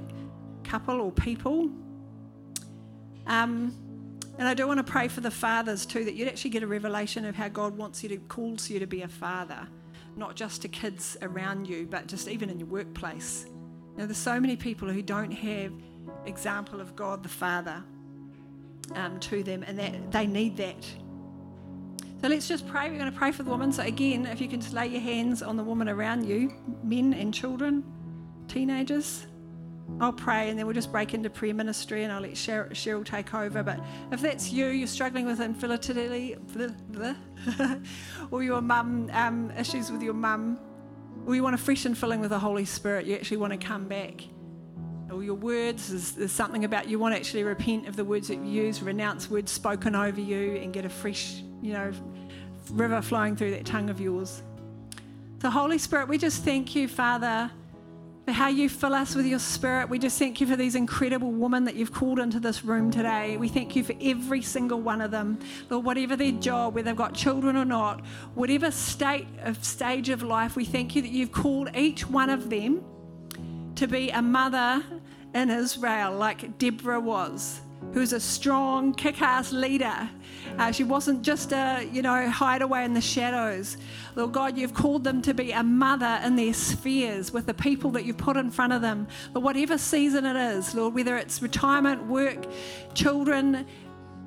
couple 0.64 1.00
or 1.00 1.12
people. 1.12 1.70
Um, 3.28 3.76
and 4.40 4.48
I 4.48 4.54
do 4.54 4.68
want 4.68 4.80
to 4.80 4.92
pray 4.92 5.08
for 5.08 5.22
the 5.22 5.32
fathers 5.32 5.86
too, 5.86 6.04
that 6.06 6.16
you'd 6.16 6.28
actually 6.28 6.52
get 6.52 6.64
a 6.64 6.68
revelation 6.68 7.24
of 7.26 7.36
how 7.36 7.48
God 7.48 7.78
wants 7.78 8.02
you 8.02 8.10
to, 8.10 8.18
calls 8.18 8.70
you 8.70 8.80
to 8.80 8.88
be 8.88 9.04
a 9.04 9.08
father, 9.08 9.68
not 10.16 10.36
just 10.36 10.64
to 10.64 10.68
kids 10.68 11.16
around 11.22 11.68
you, 11.68 11.88
but 11.90 12.08
just 12.08 12.28
even 12.28 12.50
in 12.50 12.60
your 12.60 12.68
workplace. 12.68 13.46
You 13.48 14.00
know, 14.00 14.06
there's 14.08 14.18
so 14.18 14.40
many 14.40 14.56
people 14.56 14.88
who 14.88 15.02
don't 15.02 15.32
have 15.32 15.74
example 16.26 16.82
of 16.82 16.96
God 16.96 17.24
the 17.24 17.30
Father 17.30 17.84
um, 18.96 19.20
to 19.22 19.44
them, 19.44 19.64
and 19.64 19.78
that 19.80 20.12
they 20.12 20.28
need 20.28 20.58
that. 20.58 20.86
So 22.22 22.28
let's 22.28 22.48
just 22.48 22.68
pray. 22.68 22.90
We're 22.90 22.98
going 22.98 23.12
to 23.12 23.18
pray 23.18 23.32
for 23.32 23.44
the 23.44 23.52
woman. 23.52 23.72
So 23.72 23.84
again, 23.84 24.26
if 24.26 24.42
you 24.42 24.48
can 24.48 24.60
just 24.60 24.74
lay 24.74 24.88
your 24.88 25.02
hands 25.02 25.44
on 25.44 25.56
the 25.56 25.64
woman 25.64 25.88
around 25.88 26.26
you, 26.26 26.52
men 26.84 27.14
and 27.14 27.32
children, 27.32 27.84
teenagers. 28.48 29.28
I'll 30.02 30.14
pray 30.14 30.50
and 30.50 30.60
then 30.60 30.66
we'll 30.66 30.76
just 30.76 30.92
break 30.92 31.14
into 31.14 31.30
prayer 31.30 31.54
ministry 31.54 32.04
and 32.04 32.12
I'll 32.12 32.22
let 32.22 32.32
Cheryl, 32.32 33.06
take 33.06 33.34
over. 33.34 33.64
But 33.64 33.80
if 34.12 34.22
that's 34.22 34.52
you, 34.52 34.68
you're 34.68 34.88
struggling 34.88 35.26
with 35.26 35.40
infertility, 35.40 36.36
or 38.32 38.44
your 38.44 38.62
mum, 38.62 39.10
um, 39.14 39.52
issues 39.52 39.92
with 39.92 40.02
your 40.02 40.14
mum, 40.14 40.60
or 41.26 41.36
you 41.36 41.44
want 41.44 41.56
a 41.56 41.58
fresh 41.58 41.86
and 41.86 41.98
filling 41.98 42.20
with 42.20 42.32
the 42.32 42.40
Holy 42.40 42.66
Spirit, 42.66 43.06
you 43.06 43.16
actually 43.16 43.38
want 43.38 43.54
to 43.54 43.58
come 43.58 43.88
back. 43.88 44.22
Or 45.12 45.24
your 45.24 45.36
words, 45.36 45.90
there's, 45.90 46.12
there's 46.12 46.32
something 46.32 46.66
about 46.66 46.88
you 46.88 47.00
want 47.00 47.16
to 47.16 47.20
actually 47.20 47.44
repent 47.44 47.88
of 47.88 47.96
the 47.96 48.04
words 48.04 48.28
that 48.28 48.36
you 48.36 48.64
use, 48.64 48.82
renounce 48.82 49.30
words 49.30 49.52
spoken 49.52 49.96
over 49.96 50.20
you, 50.20 50.56
and 50.58 50.74
get 50.74 50.86
a 50.86 50.90
fresh, 50.90 51.42
you 51.62 51.74
know, 51.74 51.92
river 52.72 53.02
flowing 53.02 53.36
through 53.36 53.52
that 53.52 53.66
tongue 53.66 53.90
of 53.90 54.02
yours. 54.02 54.44
So, 55.42 55.50
Holy 55.50 55.78
Spirit, 55.78 56.08
we 56.10 56.18
just 56.18 56.44
thank 56.44 56.76
you, 56.76 56.88
Father 56.88 57.52
for 58.28 58.34
how 58.34 58.50
you 58.50 58.68
fill 58.68 58.94
us 58.94 59.16
with 59.16 59.26
your 59.26 59.40
spirit. 59.40 59.88
We 59.88 60.00
just 60.00 60.20
thank 60.20 60.42
you 60.42 60.48
for 60.48 60.58
these 60.58 60.76
incredible 60.76 61.32
women 61.32 61.64
that 61.64 61.76
you've 61.76 61.94
called 61.94 62.20
into 62.20 62.42
this 62.42 62.66
room 62.66 62.92
today. 62.92 63.38
We 63.38 63.48
thank 63.48 63.74
you 63.74 63.86
for 63.86 63.96
every 64.02 64.42
single 64.42 64.82
one 64.82 65.00
of 65.00 65.12
them. 65.12 65.40
Lord, 65.70 65.86
whatever 65.86 66.18
their 66.18 66.34
job, 66.34 66.76
whether 66.76 66.90
they've 66.90 66.96
got 66.98 67.14
children 67.14 67.56
or 67.56 67.64
not, 67.64 68.06
whatever 68.36 68.70
state 68.70 69.30
of 69.44 69.64
stage 69.64 70.10
of 70.10 70.24
life, 70.24 70.58
we 70.58 70.66
thank 70.66 70.94
you 70.94 71.02
that 71.04 71.12
you've 71.12 71.32
called 71.32 71.70
each 71.74 72.06
one 72.06 72.30
of 72.30 72.50
them 72.50 72.84
to 73.76 73.88
be 73.88 74.10
a 74.10 74.22
mother 74.22 74.84
in 75.34 75.50
Israel, 75.50 76.14
like 76.14 76.58
Deborah 76.58 77.00
was 77.00 77.62
who's 77.94 78.14
a 78.14 78.20
strong, 78.20 78.94
kick 78.94 79.22
ass 79.22 79.52
leader. 79.52 80.10
Uh, 80.58 80.72
she 80.72 80.84
wasn't 80.84 81.22
just 81.22 81.52
a, 81.52 81.88
you 81.92 82.02
know, 82.02 82.30
hideaway 82.30 82.84
in 82.84 82.94
the 82.94 83.02
shadows. 83.02 83.78
Lord 84.16 84.34
God, 84.34 84.58
you've 84.58 84.74
called 84.74 85.04
them 85.04 85.22
to 85.24 85.34
be 85.34 85.52
a 85.52 85.64
mother 85.64 86.20
in 86.24 86.36
their 86.36 86.54
spheres 86.54 87.32
with 87.32 87.46
the 87.46 87.54
people 87.54 87.92
that 87.92 88.06
you've 88.06 88.18
put 88.18 88.38
in 88.38 88.50
front 88.50 88.74
of 88.74 88.82
them. 88.82 89.08
But 89.34 89.42
whatever 89.42 89.78
season 89.78 90.26
it 90.26 90.36
is, 90.36 90.74
Lord, 90.74 90.96
whether 90.96 91.18
it's 91.18 91.42
retirement, 91.42 92.08
work, 92.08 92.46
children, 92.94 93.66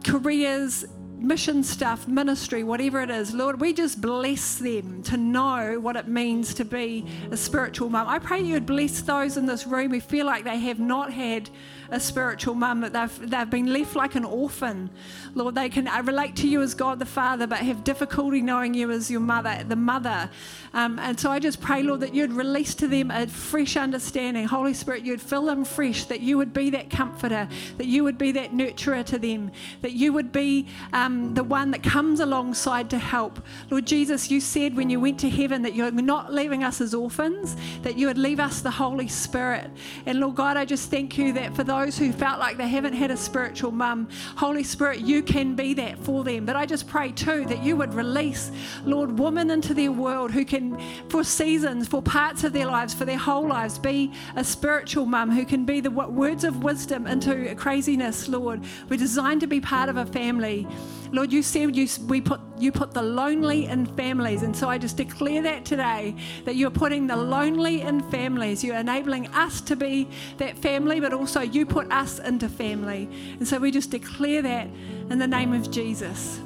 careers, 0.04 0.84
mission 1.20 1.62
stuff, 1.62 2.08
ministry, 2.08 2.64
whatever 2.64 3.02
it 3.02 3.10
is, 3.10 3.34
Lord, 3.34 3.60
we 3.60 3.72
just 3.72 4.00
bless 4.00 4.56
them 4.56 5.02
to 5.04 5.16
know 5.16 5.78
what 5.80 5.96
it 5.96 6.08
means 6.08 6.54
to 6.54 6.64
be 6.64 7.06
a 7.30 7.36
spiritual 7.36 7.88
mum. 7.90 8.08
I 8.08 8.18
pray 8.18 8.40
you 8.40 8.54
would 8.54 8.66
bless 8.66 9.02
those 9.02 9.36
in 9.36 9.46
this 9.46 9.66
room 9.66 9.90
who 9.92 10.00
feel 10.00 10.26
like 10.26 10.44
they 10.44 10.58
have 10.58 10.80
not 10.80 11.12
had 11.12 11.50
a 11.90 11.98
spiritual 11.98 12.54
mum, 12.54 12.80
that 12.80 12.92
they've, 12.92 13.30
they've 13.30 13.50
been 13.50 13.72
left 13.72 13.96
like 13.96 14.14
an 14.14 14.24
orphan. 14.24 14.90
Lord, 15.34 15.54
they 15.54 15.68
can 15.68 15.86
relate 16.06 16.36
to 16.36 16.48
you 16.48 16.62
as 16.62 16.74
God 16.74 16.98
the 16.98 17.06
Father, 17.06 17.46
but 17.46 17.58
have 17.58 17.84
difficulty 17.84 18.40
knowing 18.42 18.74
you 18.74 18.90
as 18.90 19.10
your 19.10 19.20
mother, 19.20 19.64
the 19.66 19.76
mother. 19.76 20.30
Um, 20.72 20.98
and 20.98 21.18
so 21.18 21.30
I 21.30 21.38
just 21.38 21.60
pray, 21.60 21.82
Lord, 21.82 22.00
that 22.00 22.14
you'd 22.14 22.32
release 22.32 22.74
to 22.76 22.86
them 22.86 23.10
a 23.10 23.26
fresh 23.26 23.76
understanding. 23.76 24.46
Holy 24.46 24.74
Spirit, 24.74 25.04
you'd 25.04 25.20
fill 25.20 25.46
them 25.46 25.64
fresh, 25.64 26.04
that 26.04 26.20
you 26.20 26.38
would 26.38 26.52
be 26.52 26.70
that 26.70 26.90
comforter, 26.90 27.48
that 27.78 27.86
you 27.86 28.04
would 28.04 28.18
be 28.18 28.32
that 28.32 28.52
nurturer 28.52 29.04
to 29.06 29.18
them, 29.18 29.50
that 29.82 29.92
you 29.92 30.12
would 30.12 30.30
be 30.30 30.68
um, 30.92 31.34
the 31.34 31.42
one 31.44 31.72
that 31.72 31.82
comes 31.82 32.20
alongside 32.20 32.88
to 32.90 32.98
help. 32.98 33.40
Lord 33.70 33.86
Jesus, 33.86 34.30
you 34.30 34.40
said 34.40 34.76
when 34.76 34.90
you 34.90 35.00
went 35.00 35.18
to 35.20 35.30
heaven 35.30 35.62
that 35.62 35.74
you're 35.74 35.90
not 35.90 36.32
leaving 36.32 36.62
us 36.62 36.80
as 36.80 36.94
orphans, 36.94 37.56
that 37.82 37.96
you 37.98 38.06
would 38.06 38.18
leave 38.18 38.38
us 38.38 38.60
the 38.60 38.70
Holy 38.70 39.08
Spirit. 39.08 39.70
And 40.06 40.20
Lord 40.20 40.36
God, 40.36 40.56
I 40.56 40.64
just 40.64 40.90
thank 40.90 41.18
you 41.18 41.32
that 41.32 41.56
for 41.56 41.64
those 41.64 41.79
who 41.88 42.12
felt 42.12 42.38
like 42.38 42.56
they 42.56 42.68
haven't 42.68 42.92
had 42.92 43.10
a 43.10 43.16
spiritual 43.16 43.70
mum, 43.70 44.08
Holy 44.36 44.62
Spirit, 44.62 45.00
you 45.00 45.22
can 45.22 45.54
be 45.54 45.74
that 45.74 45.98
for 45.98 46.24
them. 46.24 46.44
But 46.44 46.56
I 46.56 46.66
just 46.66 46.86
pray 46.86 47.12
too 47.12 47.46
that 47.46 47.62
you 47.62 47.76
would 47.76 47.94
release, 47.94 48.50
Lord, 48.84 49.18
women 49.18 49.50
into 49.50 49.74
their 49.74 49.92
world 49.92 50.30
who 50.30 50.44
can, 50.44 50.78
for 51.08 51.24
seasons, 51.24 51.88
for 51.88 52.02
parts 52.02 52.44
of 52.44 52.52
their 52.52 52.66
lives, 52.66 52.92
for 52.94 53.04
their 53.04 53.18
whole 53.18 53.48
lives, 53.48 53.78
be 53.78 54.12
a 54.36 54.44
spiritual 54.44 55.06
mum 55.06 55.30
who 55.30 55.44
can 55.44 55.64
be 55.64 55.80
the 55.80 55.90
words 55.90 56.44
of 56.44 56.62
wisdom 56.62 57.06
into 57.06 57.54
craziness, 57.54 58.28
Lord. 58.28 58.62
We're 58.88 58.96
designed 58.96 59.40
to 59.40 59.46
be 59.46 59.60
part 59.60 59.88
of 59.88 59.96
a 59.96 60.06
family. 60.06 60.66
Lord, 61.12 61.32
you 61.32 61.42
said 61.42 61.74
you, 61.74 61.88
we 62.06 62.20
put, 62.20 62.40
you 62.58 62.70
put 62.70 62.92
the 62.92 63.02
lonely 63.02 63.66
in 63.66 63.86
families. 63.96 64.42
And 64.42 64.56
so 64.56 64.68
I 64.68 64.78
just 64.78 64.96
declare 64.96 65.42
that 65.42 65.64
today 65.64 66.14
that 66.44 66.56
you're 66.56 66.70
putting 66.70 67.06
the 67.06 67.16
lonely 67.16 67.80
in 67.80 68.00
families. 68.10 68.62
You're 68.62 68.76
enabling 68.76 69.28
us 69.28 69.60
to 69.62 69.76
be 69.76 70.08
that 70.38 70.56
family, 70.58 71.00
but 71.00 71.12
also 71.12 71.40
you 71.40 71.66
put 71.66 71.90
us 71.90 72.18
into 72.18 72.48
family. 72.48 73.08
And 73.38 73.46
so 73.46 73.58
we 73.58 73.70
just 73.70 73.90
declare 73.90 74.42
that 74.42 74.68
in 75.10 75.18
the 75.18 75.26
name 75.28 75.52
of 75.52 75.70
Jesus. 75.70 76.40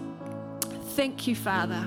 Thank 0.95 1.27
you, 1.27 1.35
Father. 1.35 1.87